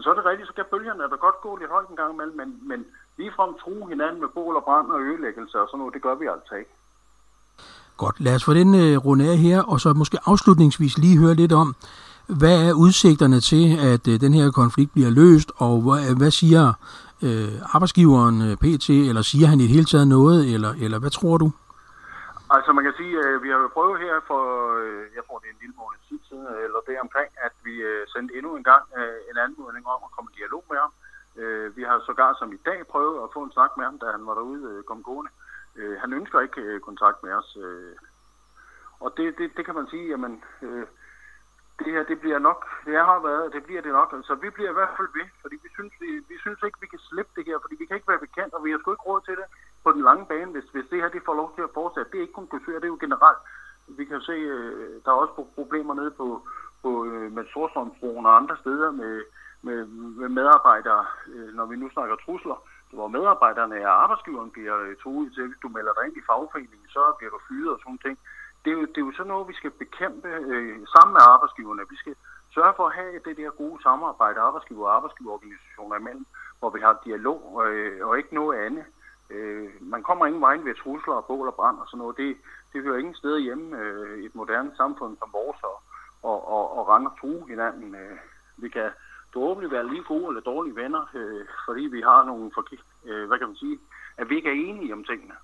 Og 0.00 0.04
så 0.04 0.10
er 0.10 0.14
det 0.14 0.24
rigtigt, 0.24 0.48
så 0.48 0.54
kan 0.54 0.64
bølgerne 0.70 1.02
da 1.12 1.16
godt 1.26 1.38
gå 1.46 1.56
lidt 1.56 1.70
højt 1.70 1.88
en 1.90 1.96
gang 1.96 2.10
imellem, 2.14 2.36
men, 2.36 2.48
men 2.70 2.80
ligefrem 3.18 3.50
tro 3.62 3.86
hinanden 3.92 4.20
med 4.20 4.28
bål 4.36 4.56
og 4.56 4.64
brand 4.64 4.86
og 4.94 5.00
ødelæggelse 5.00 5.60
og 5.60 5.66
sådan 5.68 5.78
noget, 5.78 5.94
det 5.94 6.02
gør 6.02 6.14
vi 6.14 6.26
altså 6.26 6.54
ikke. 6.60 6.72
Godt, 7.96 8.20
lad 8.20 8.34
os 8.34 8.44
få 8.44 8.52
den 8.54 8.70
øh, 8.82 8.96
runde 9.06 9.24
af 9.32 9.36
her, 9.46 9.58
og 9.72 9.80
så 9.80 9.88
måske 9.92 10.18
afslutningsvis 10.26 10.98
lige 10.98 11.18
høre 11.22 11.34
lidt 11.34 11.52
om, 11.52 11.68
hvad 12.40 12.56
er 12.68 12.72
udsigterne 12.84 13.40
til, 13.50 13.64
at 13.92 14.04
øh, 14.12 14.20
den 14.24 14.32
her 14.38 14.50
konflikt 14.50 14.92
bliver 14.92 15.10
løst, 15.10 15.50
og 15.56 15.74
hvad, 15.84 16.16
hvad 16.20 16.30
siger 16.30 16.64
øh, 17.26 17.54
arbejdsgiveren 17.74 18.36
øh, 18.46 18.56
PT, 18.62 18.88
eller 19.10 19.22
siger 19.22 19.46
han 19.46 19.60
i 19.60 19.62
det 19.62 19.74
hele 19.76 19.88
taget 19.92 20.08
noget, 20.08 20.54
eller, 20.54 20.72
eller 20.84 20.98
hvad 21.02 21.10
tror 21.18 21.36
du? 21.44 21.48
Altså 22.56 22.70
man 22.72 22.84
kan 22.84 22.94
sige, 23.00 23.14
at 23.18 23.26
øh, 23.26 23.42
vi 23.42 23.48
har 23.48 23.58
prøvet 23.76 23.96
her 24.06 24.14
for, 24.30 24.42
øh, 24.82 25.02
jeg 25.16 25.22
tror 25.26 25.38
det 25.38 25.48
er 25.48 25.54
en 25.56 25.62
lille 25.64 25.76
måned 25.82 25.99
tid 26.10 26.20
siden, 26.28 26.46
øh, 26.52 26.64
eller 26.66 26.80
det 26.88 27.04
omkring, 27.06 27.30
at 27.46 27.54
vi 27.66 27.74
øh, 27.90 28.02
sendte 28.12 28.34
endnu 28.38 28.50
en 28.56 28.66
gang 28.70 28.84
øh, 28.98 29.20
en 29.30 29.38
anmodning 29.44 29.84
om 29.94 30.00
at 30.06 30.12
komme 30.14 30.28
i 30.30 30.38
dialog 30.38 30.64
med 30.70 30.78
ham. 30.84 30.92
Vi 31.76 31.82
har 31.82 32.02
sågar 32.06 32.32
som 32.38 32.52
i 32.52 32.60
dag 32.68 32.86
prøvet 32.86 33.22
at 33.24 33.32
få 33.34 33.40
en 33.42 33.52
snak 33.52 33.72
med 33.76 33.84
ham, 33.84 33.98
da 33.98 34.06
han 34.16 34.26
var 34.26 34.34
derude 34.34 34.82
kom 34.88 35.02
gående. 35.02 35.30
Han 36.02 36.12
ønsker 36.12 36.40
ikke 36.40 36.80
kontakt 36.80 37.22
med 37.22 37.32
os. 37.32 37.58
Og 39.00 39.08
det, 39.16 39.38
det, 39.38 39.56
det 39.56 39.64
kan 39.64 39.74
man 39.74 39.86
sige, 39.92 40.08
jamen, 40.08 40.44
det 41.84 41.92
her, 41.94 42.02
det 42.10 42.20
bliver 42.20 42.38
nok, 42.38 42.60
det 42.86 42.94
har 43.10 43.20
været, 43.28 43.52
det 43.52 43.62
bliver 43.64 43.82
det 43.82 43.92
nok. 43.92 44.14
Så 44.28 44.34
vi 44.34 44.50
bliver 44.50 44.70
i 44.70 44.78
hvert 44.78 44.94
fald 44.96 45.08
ved, 45.18 45.28
fordi 45.42 45.56
vi 45.64 45.68
synes, 45.76 45.92
vi, 46.00 46.10
vi 46.30 46.36
synes 46.44 46.60
ikke, 46.66 46.80
vi 46.80 46.86
kan 46.86 47.02
slippe 47.10 47.32
det 47.36 47.44
her, 47.46 47.58
fordi 47.62 47.74
vi 47.78 47.86
kan 47.86 47.96
ikke 47.96 48.12
være 48.12 48.26
bekendt, 48.26 48.54
og 48.54 48.64
vi 48.64 48.70
har 48.70 48.78
sgu 48.78 48.90
ikke 48.92 49.08
råd 49.10 49.20
til 49.20 49.36
det 49.40 49.48
på 49.84 49.92
den 49.92 50.02
lange 50.08 50.26
bane, 50.26 50.50
hvis, 50.54 50.68
hvis 50.72 50.90
det 50.90 51.00
her 51.02 51.08
det 51.08 51.22
får 51.28 51.36
lov 51.42 51.48
til 51.54 51.62
at 51.62 51.74
fortsætte. 51.74 52.10
Det 52.10 52.18
er 52.18 52.26
ikke 52.26 52.38
kun 52.38 52.50
kursør, 52.52 52.78
det 52.80 52.88
er 52.88 52.94
jo 52.96 53.04
generelt. 53.06 53.42
Vi 53.98 54.04
kan 54.04 54.20
se, 54.20 54.32
øh, 54.32 55.02
der 55.04 55.10
er 55.10 55.22
også 55.22 55.46
problemer 55.54 55.94
nede 55.94 56.10
på, 56.10 56.42
på 56.82 57.04
øh, 57.04 57.32
med 57.32 57.44
Storstrømsbroen 57.50 58.26
og 58.26 58.36
andre 58.36 58.56
steder 58.56 58.90
med, 58.90 59.22
med, 59.62 59.86
med 60.20 60.28
medarbejdere, 60.28 61.04
øh, 61.34 61.54
når 61.54 61.66
vi 61.66 61.76
nu 61.76 61.90
snakker 61.90 62.16
trusler, 62.16 62.58
hvor 62.92 63.08
medarbejderne 63.08 63.76
og 63.86 64.02
arbejdsgiveren 64.02 64.50
bliver 64.50 64.76
øh, 64.84 64.96
truet 65.02 65.32
til, 65.34 65.46
hvis 65.46 65.62
du 65.62 65.68
melder 65.68 65.92
dig 65.94 66.04
ind 66.06 66.16
i 66.16 66.26
fagforeningen, 66.30 66.88
så 66.88 67.02
bliver 67.18 67.30
du 67.30 67.40
fyret 67.48 67.72
og 67.74 67.80
sådan 67.82 67.98
ting. 67.98 68.18
Det 68.64 68.70
er 68.72 68.78
jo, 68.80 68.84
det 68.92 68.98
er 69.00 69.06
jo 69.08 69.12
sådan 69.12 69.32
noget, 69.32 69.48
vi 69.48 69.54
skal 69.60 69.70
bekæmpe 69.70 70.28
øh, 70.28 70.78
sammen 70.94 71.12
med 71.16 71.22
arbejdsgiverne. 71.34 71.90
Vi 71.90 71.96
skal 71.96 72.14
sørge 72.54 72.74
for 72.76 72.86
at 72.86 72.94
have 72.94 73.20
det 73.26 73.36
der 73.36 73.50
gode 73.62 73.82
samarbejde, 73.82 74.40
arbejdsgiver 74.40 74.86
og 74.86 74.94
arbejdsgiverorganisationer 74.96 75.96
imellem, 75.96 76.26
hvor 76.58 76.70
vi 76.70 76.80
har 76.80 77.02
dialog 77.04 77.40
øh, 77.66 78.06
og 78.06 78.18
ikke 78.18 78.34
noget 78.34 78.58
andet. 78.66 78.84
Øh, 79.30 79.68
man 79.80 80.02
kommer 80.02 80.26
ingen 80.26 80.42
vej 80.42 80.56
ved 80.56 80.74
trusler 80.74 81.14
og 81.14 81.24
bål 81.24 81.48
og 81.48 81.54
brand 81.54 81.78
og 81.78 81.86
sådan 81.86 81.98
noget. 81.98 82.16
Det, 82.16 82.36
det 82.72 82.82
hører 82.82 82.98
ingen 82.98 83.14
steder 83.14 83.38
hjemme 83.38 83.76
øh, 83.78 84.24
et 84.24 84.34
moderne 84.34 84.70
samfund 84.76 85.16
som 85.18 85.28
vores 85.32 85.60
og, 85.70 85.76
og, 86.30 86.38
og, 86.56 86.64
og 86.78 86.88
rende 86.88 87.10
og 87.10 87.16
true 87.20 87.48
hinanden. 87.48 87.94
Øh, 87.94 88.16
vi 88.56 88.68
kan 88.68 88.88
forhåbentlig 89.32 89.70
være 89.70 89.88
lige 89.88 90.04
gode 90.12 90.28
eller 90.28 90.40
dårlige 90.40 90.76
venner, 90.76 91.02
øh, 91.14 91.44
fordi 91.66 91.82
vi 91.96 92.00
har 92.00 92.24
nogle, 92.24 92.50
øh, 93.08 93.28
hvad 93.28 93.38
kan 93.38 93.48
man 93.48 93.56
sige, 93.56 93.78
at 94.18 94.28
vi 94.28 94.36
ikke 94.36 94.48
er 94.48 94.60
enige 94.68 94.92
om 94.92 95.04
tingene. 95.04 95.34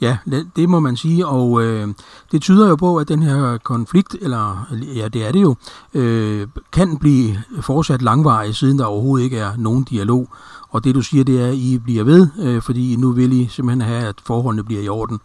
Ja, 0.00 0.18
det 0.56 0.68
må 0.68 0.80
man 0.80 0.96
sige, 0.96 1.26
og 1.26 1.62
øh, 1.62 1.88
det 2.32 2.42
tyder 2.42 2.68
jo 2.68 2.76
på, 2.76 2.96
at 2.96 3.08
den 3.08 3.22
her 3.22 3.58
konflikt, 3.58 4.14
eller 4.14 4.66
ja, 4.96 5.08
det 5.08 5.26
er 5.26 5.32
det 5.32 5.42
jo, 5.42 5.54
øh, 5.94 6.48
kan 6.72 6.98
blive 6.98 7.36
fortsat 7.62 8.02
langvarig, 8.02 8.54
siden 8.54 8.78
der 8.78 8.84
overhovedet 8.84 9.24
ikke 9.24 9.38
er 9.38 9.56
nogen 9.56 9.84
dialog. 9.84 10.28
Og 10.70 10.84
det 10.84 10.94
du 10.94 11.02
siger, 11.02 11.24
det 11.24 11.42
er, 11.42 11.48
at 11.48 11.54
I 11.54 11.78
bliver 11.84 12.04
ved, 12.04 12.28
øh, 12.44 12.62
fordi 12.62 12.96
nu 12.96 13.12
vil 13.12 13.32
I 13.32 13.46
simpelthen 13.46 13.80
have, 13.80 14.08
at 14.08 14.20
forholdene 14.26 14.64
bliver 14.64 14.82
i 14.82 14.88
orden. 14.88 15.20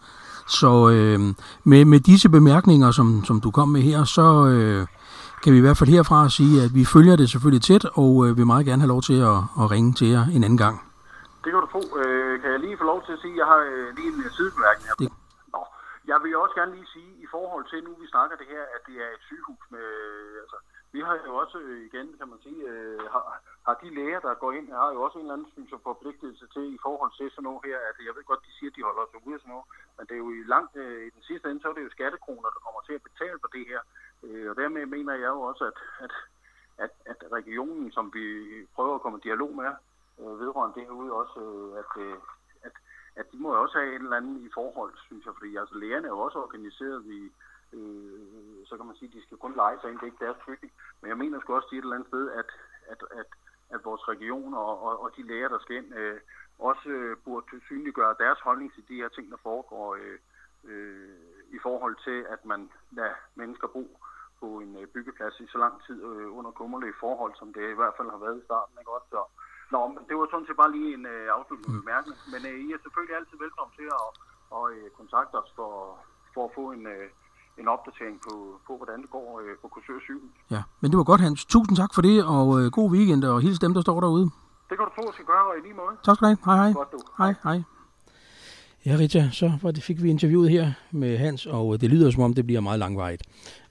Så 0.46 0.72
øh, 0.94 1.20
med, 1.64 1.84
med 1.84 2.00
disse 2.00 2.28
bemærkninger, 2.28 2.90
som, 2.90 3.24
som 3.24 3.40
du 3.40 3.50
kom 3.50 3.68
med 3.68 3.80
her, 3.80 4.04
så 4.04 4.26
øh, 4.54 4.86
kan 5.42 5.52
vi 5.52 5.58
i 5.58 5.64
hvert 5.66 5.78
fald 5.78 5.90
herfra 5.96 6.28
sige, 6.38 6.54
at 6.64 6.70
vi 6.78 6.84
følger 6.94 7.16
det 7.16 7.30
selvfølgelig 7.30 7.62
tæt, 7.62 7.84
og 8.02 8.10
øh, 8.24 8.36
vil 8.36 8.46
meget 8.46 8.66
gerne 8.66 8.82
have 8.82 8.94
lov 8.94 9.02
til 9.08 9.18
at, 9.32 9.38
at 9.60 9.66
ringe 9.74 9.92
til 9.98 10.08
jer 10.14 10.24
en 10.36 10.44
anden 10.44 10.62
gang. 10.64 10.76
Det 11.44 11.50
kan 11.52 11.60
du 11.64 11.68
få. 11.78 11.82
Øh, 12.02 12.32
kan 12.40 12.50
jeg 12.54 12.60
lige 12.66 12.76
få 12.82 12.86
lov 12.92 13.00
til 13.06 13.12
at 13.16 13.20
sige, 13.24 13.34
at 13.34 13.40
jeg 13.42 13.46
har 13.52 13.60
øh, 13.72 13.86
lige 13.96 14.08
en 14.12 14.34
sidebemærkning 14.38 14.86
her. 14.88 14.96
Det... 15.02 15.08
Nå. 15.54 15.62
Jeg 16.10 16.18
vil 16.22 16.30
også 16.44 16.54
gerne 16.60 16.72
lige 16.78 16.88
sige, 16.96 17.10
i 17.24 17.26
forhold 17.34 17.64
til 17.70 17.78
nu 17.86 17.92
vi 18.02 18.06
snakker 18.14 18.34
det 18.40 18.48
her, 18.54 18.64
at 18.76 18.82
det 18.88 18.96
er 19.04 19.10
et 19.16 19.22
sygehus 19.28 19.64
med... 19.74 19.88
Altså, 20.42 20.58
vi 20.94 21.00
har 21.06 21.14
jo 21.28 21.34
også 21.42 21.58
øh, 21.58 21.80
igen, 21.88 22.08
kan 22.18 22.28
man 22.32 22.40
sige, 22.46 22.60
øh, 22.70 23.04
har, 23.12 23.22
har 23.66 23.74
de 23.82 23.88
læger, 23.98 24.20
der 24.20 24.42
går 24.42 24.52
ind, 24.58 24.66
har 24.82 24.92
jo 24.96 25.02
også 25.02 25.18
en 25.18 25.24
eller 25.24 25.36
anden 25.36 25.52
synes, 25.52 25.82
forpligtelse 25.90 26.46
til 26.54 26.64
i 26.74 26.78
forhold 26.86 27.12
til 27.18 27.30
sådan 27.30 27.46
noget 27.48 27.60
her, 27.68 27.78
at 27.90 27.96
jeg 28.06 28.14
ved 28.16 28.24
godt, 28.30 28.46
de 28.46 28.56
siger, 28.58 28.70
at 28.70 28.76
de 28.76 28.86
holder 28.88 29.04
sig 29.06 29.20
ude 29.26 29.34
af 29.36 29.40
sådan 29.40 29.52
noget, 29.54 29.66
men 29.96 30.06
det 30.06 30.14
er 30.14 30.22
jo 30.24 30.30
i 30.38 30.42
langt, 30.54 30.72
øh, 30.82 31.00
i 31.08 31.10
den 31.16 31.22
sidste 31.28 31.46
ende, 31.48 31.60
så 31.62 31.68
er 31.68 31.76
det 31.76 31.86
jo 31.86 31.96
skattekroner, 31.96 32.48
der 32.54 32.64
kommer 32.66 32.82
til 32.84 32.94
at 32.98 33.06
betale 33.08 33.38
for 33.42 33.50
det 33.56 33.64
her. 33.70 33.80
Øh, 34.24 34.46
og 34.50 34.54
dermed 34.60 34.86
mener 34.96 35.14
jeg 35.24 35.30
jo 35.36 35.40
også, 35.50 35.64
at, 35.70 35.78
at, 36.04 36.12
at, 36.84 36.90
at 37.10 37.18
regionen, 37.38 37.92
som 37.96 38.06
vi 38.16 38.26
prøver 38.76 38.94
at 38.94 39.02
komme 39.02 39.18
i 39.18 39.26
dialog 39.28 39.50
med, 39.60 39.70
øh, 40.20 40.34
vedrørende 40.40 40.76
det 40.76 40.86
herude 40.88 41.12
også, 41.22 41.38
øh, 41.48 41.70
at, 41.82 41.92
øh, 42.04 42.18
at, 42.66 42.74
at 43.20 43.26
de 43.32 43.36
må 43.42 43.48
jo 43.54 43.62
også 43.62 43.76
have 43.78 43.94
en 43.94 44.04
eller 44.06 44.20
anden 44.20 44.36
i 44.46 44.50
forhold, 44.58 44.92
synes 45.06 45.24
jeg, 45.26 45.34
fordi 45.38 45.56
altså 45.56 45.74
lægerne 45.82 46.06
er 46.06 46.14
jo 46.16 46.24
også 46.26 46.38
organiseret 46.46 47.00
i, 47.18 47.20
øh, 47.76 48.66
så 48.68 48.76
kan 48.76 48.86
man 48.86 48.96
sige, 48.96 49.08
at 49.08 49.14
de 49.14 49.22
skal 49.22 49.38
kun 49.38 49.54
lege 49.56 49.78
sig 49.80 49.90
ind, 49.90 49.98
det 49.98 50.02
er 50.02 50.12
ikke 50.12 50.24
deres 50.24 50.44
bygning. 50.46 50.72
Men 51.00 51.08
jeg 51.08 51.18
mener 51.18 51.40
sgu 51.40 51.54
også 51.54 51.68
sige 51.68 51.78
et 51.78 51.82
eller 51.82 51.96
andet 51.96 52.08
sted, 52.08 52.30
at, 52.40 52.48
at, 52.92 53.00
at, 53.20 53.28
at 53.74 53.80
vores 53.84 54.08
regioner 54.08 54.58
og, 54.58 54.76
og, 54.86 55.02
og 55.02 55.08
de 55.16 55.22
læger, 55.22 55.48
der 55.48 55.58
skal 55.58 55.76
ind, 55.76 55.94
øh, 55.94 56.20
også 56.58 56.88
øh, 56.88 57.16
burde 57.24 57.60
synliggøre 57.66 58.14
deres 58.18 58.40
holdning 58.40 58.74
til 58.74 58.84
de 58.88 58.94
her 58.94 59.08
ting, 59.08 59.30
der 59.30 59.36
foregår 59.42 59.94
øh, 59.94 60.18
øh, 60.64 61.18
i 61.56 61.58
forhold 61.62 61.96
til, 62.06 62.26
at 62.34 62.44
man 62.44 62.70
lader 62.90 63.14
mennesker 63.34 63.68
bo 63.68 63.84
på 64.40 64.46
en 64.64 64.76
øh, 64.80 64.86
byggeplads 64.86 65.40
i 65.40 65.46
så 65.46 65.58
lang 65.58 65.74
tid 65.86 65.98
øh, 66.04 66.36
under 66.38 66.50
kummerlige 66.50 67.00
forhold, 67.00 67.34
som 67.36 67.52
det 67.52 67.70
i 67.70 67.78
hvert 67.80 67.96
fald 67.96 68.10
har 68.10 68.18
været 68.18 68.38
i 68.38 68.44
starten. 68.44 68.74
Ikke? 68.80 68.90
Også, 68.90 69.08
så, 69.10 69.22
Nå, 69.74 69.80
men 69.94 70.02
det 70.08 70.14
var 70.16 70.26
sådan 70.30 70.46
set 70.46 70.60
bare 70.62 70.76
lige 70.78 70.94
en 70.98 71.06
øh, 71.06 71.26
afslutning 71.36 71.70
med 71.72 71.80
bemærkning. 71.82 72.18
Men 72.32 72.40
øh, 72.50 72.56
I 72.64 72.66
er 72.72 72.80
selvfølgelig 72.82 73.16
altid 73.16 73.36
velkommen 73.44 73.74
til 73.78 73.88
at, 74.00 74.08
at 74.56 74.64
øh, 74.74 74.90
kontakte 75.00 75.34
os 75.42 75.52
for, 75.58 75.72
for 76.34 76.42
at 76.44 76.54
få 76.58 76.64
en, 76.76 76.86
øh, 76.94 77.08
en 77.60 77.68
opdatering 77.68 78.16
på, 78.26 78.34
på, 78.66 78.72
hvordan 78.76 79.02
det 79.02 79.10
går 79.10 79.40
øh, 79.42 79.52
på 79.62 79.66
Kursør 79.68 79.98
7. 80.04 80.20
Ja, 80.50 80.62
men 80.80 80.90
det 80.90 80.96
var 80.98 81.04
godt, 81.04 81.20
Hans. 81.20 81.44
Tusind 81.44 81.76
tak 81.76 81.94
for 81.94 82.02
det, 82.02 82.24
og 82.36 82.46
øh, 82.60 82.66
god 82.78 82.88
weekend, 82.90 83.24
og 83.24 83.40
hils 83.40 83.58
dem, 83.58 83.74
der 83.74 83.80
står 83.80 84.00
derude. 84.00 84.26
Det 84.68 84.74
kan 84.78 84.84
du 84.88 84.92
få, 85.00 85.08
at 85.08 85.14
skal 85.14 85.26
gøre, 85.32 85.44
og 85.50 85.54
i 85.58 85.60
lige 85.66 85.74
måde. 85.74 85.94
Tak 86.04 86.16
skal 86.16 86.24
du 86.24 86.30
have. 86.32 86.38
Hej, 86.44 86.56
hej. 86.62 86.72
Godt, 86.72 86.92
du. 86.92 86.98
Hej, 87.18 87.34
hej. 87.44 87.58
Ja, 88.86 88.96
Rita, 88.98 89.28
så 89.32 89.52
var 89.62 89.70
det, 89.70 89.82
fik 89.82 90.02
vi 90.02 90.10
interviewet 90.10 90.50
her 90.50 90.72
med 90.90 91.18
Hans, 91.18 91.46
og 91.46 91.80
det 91.80 91.90
lyder 91.90 92.10
som 92.10 92.22
om, 92.22 92.34
det 92.34 92.46
bliver 92.46 92.60
meget 92.60 92.78
langvejt. 92.78 93.22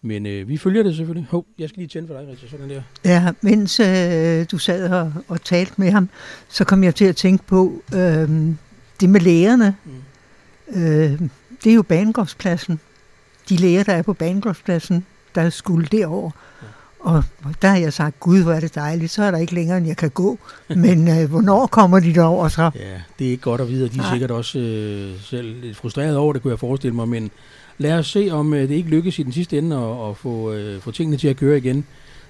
Men 0.01 0.25
øh, 0.25 0.47
vi 0.47 0.57
følger 0.57 0.83
det 0.83 0.95
selvfølgelig. 0.95 1.27
Hov, 1.31 1.45
jeg 1.59 1.69
skal 1.69 1.79
lige 1.79 1.87
tænde 1.87 2.07
for 2.07 2.19
dig, 2.19 2.27
Rita, 2.27 2.47
sådan 2.47 2.69
der. 2.69 2.81
Ja, 3.05 3.31
mens 3.41 3.79
øh, 3.79 4.45
du 4.51 4.57
sad 4.57 4.91
og, 4.91 5.13
og 5.27 5.41
talte 5.41 5.73
med 5.77 5.91
ham, 5.91 6.09
så 6.47 6.65
kom 6.65 6.83
jeg 6.83 6.95
til 6.95 7.05
at 7.05 7.15
tænke 7.15 7.43
på 7.43 7.81
øh, 7.93 8.29
det 8.99 9.09
med 9.09 9.19
lægerne. 9.19 9.77
Mm. 9.85 10.81
Øh, 10.81 11.29
det 11.63 11.71
er 11.71 11.75
jo 11.75 11.83
banegårdspladsen. 11.83 12.79
De 13.49 13.55
læger, 13.55 13.83
der 13.83 13.93
er 13.93 14.01
på 14.01 14.13
banegårdspladsen, 14.13 15.05
der 15.35 15.49
skulle 15.49 15.87
derover. 15.91 16.31
Ja. 16.61 16.67
Og 17.03 17.23
der 17.61 17.67
har 17.67 17.77
jeg 17.77 17.93
sagt, 17.93 18.19
gud, 18.19 18.43
hvor 18.43 18.53
er 18.53 18.59
det 18.59 18.75
dejligt, 18.75 19.11
så 19.11 19.23
er 19.23 19.31
der 19.31 19.37
ikke 19.37 19.53
længere, 19.53 19.77
end 19.77 19.87
jeg 19.87 19.97
kan 19.97 20.09
gå. 20.09 20.39
Men 20.75 21.07
øh, 21.07 21.29
hvornår 21.29 21.67
kommer 21.67 21.99
de 21.99 22.13
derover 22.13 22.47
så? 22.47 22.71
Ja, 22.75 23.01
det 23.19 23.27
er 23.27 23.31
ikke 23.31 23.43
godt 23.43 23.61
at 23.61 23.69
vide, 23.69 23.85
og 23.85 23.93
de 23.93 23.99
er 23.99 24.11
sikkert 24.11 24.31
også 24.31 24.59
øh, 24.59 25.21
selv 25.21 25.61
lidt 25.61 25.77
frustreret 25.77 26.17
over 26.17 26.33
det, 26.33 26.41
kunne 26.41 26.51
jeg 26.51 26.59
forestille 26.59 26.95
mig. 26.95 27.07
Men 27.07 27.31
lad 27.77 27.93
os 27.93 28.07
se, 28.07 28.29
om 28.31 28.53
øh, 28.53 28.61
det 28.61 28.75
ikke 28.75 28.89
lykkes 28.89 29.19
i 29.19 29.23
den 29.23 29.31
sidste 29.31 29.57
ende 29.57 29.75
at, 29.75 30.09
at 30.09 30.17
få, 30.17 30.51
øh, 30.51 30.81
få 30.81 30.91
tingene 30.91 31.17
til 31.17 31.27
at 31.27 31.37
køre 31.37 31.57
igen. 31.57 31.85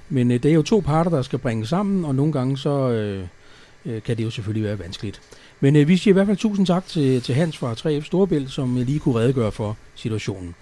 Men 0.09 0.31
øh, 0.31 0.43
det 0.43 0.51
er 0.51 0.55
jo 0.55 0.61
to 0.61 0.79
parter, 0.79 1.11
der 1.11 1.21
skal 1.21 1.39
bringe 1.39 1.67
sammen, 1.67 2.05
og 2.05 2.15
nogle 2.15 2.33
gange 2.33 2.57
så 2.57 2.89
øh, 2.89 3.23
øh, 3.85 4.01
kan 4.01 4.17
det 4.17 4.23
jo 4.23 4.29
selvfølgelig 4.29 4.67
være 4.67 4.79
vanskeligt. 4.79 5.21
Men 5.59 5.75
øh, 5.75 5.87
vi 5.87 5.97
siger 5.97 6.11
i 6.11 6.13
hvert 6.13 6.27
fald 6.27 6.37
tusind 6.37 6.67
tak 6.67 6.87
til, 6.87 7.21
til 7.21 7.35
Hans 7.35 7.57
fra 7.57 7.73
3F 7.73 8.03
Storebælt, 8.03 8.51
som 8.51 8.75
lige 8.75 8.99
kunne 8.99 9.15
redegøre 9.15 9.51
for 9.51 9.77
situationen. 9.95 10.55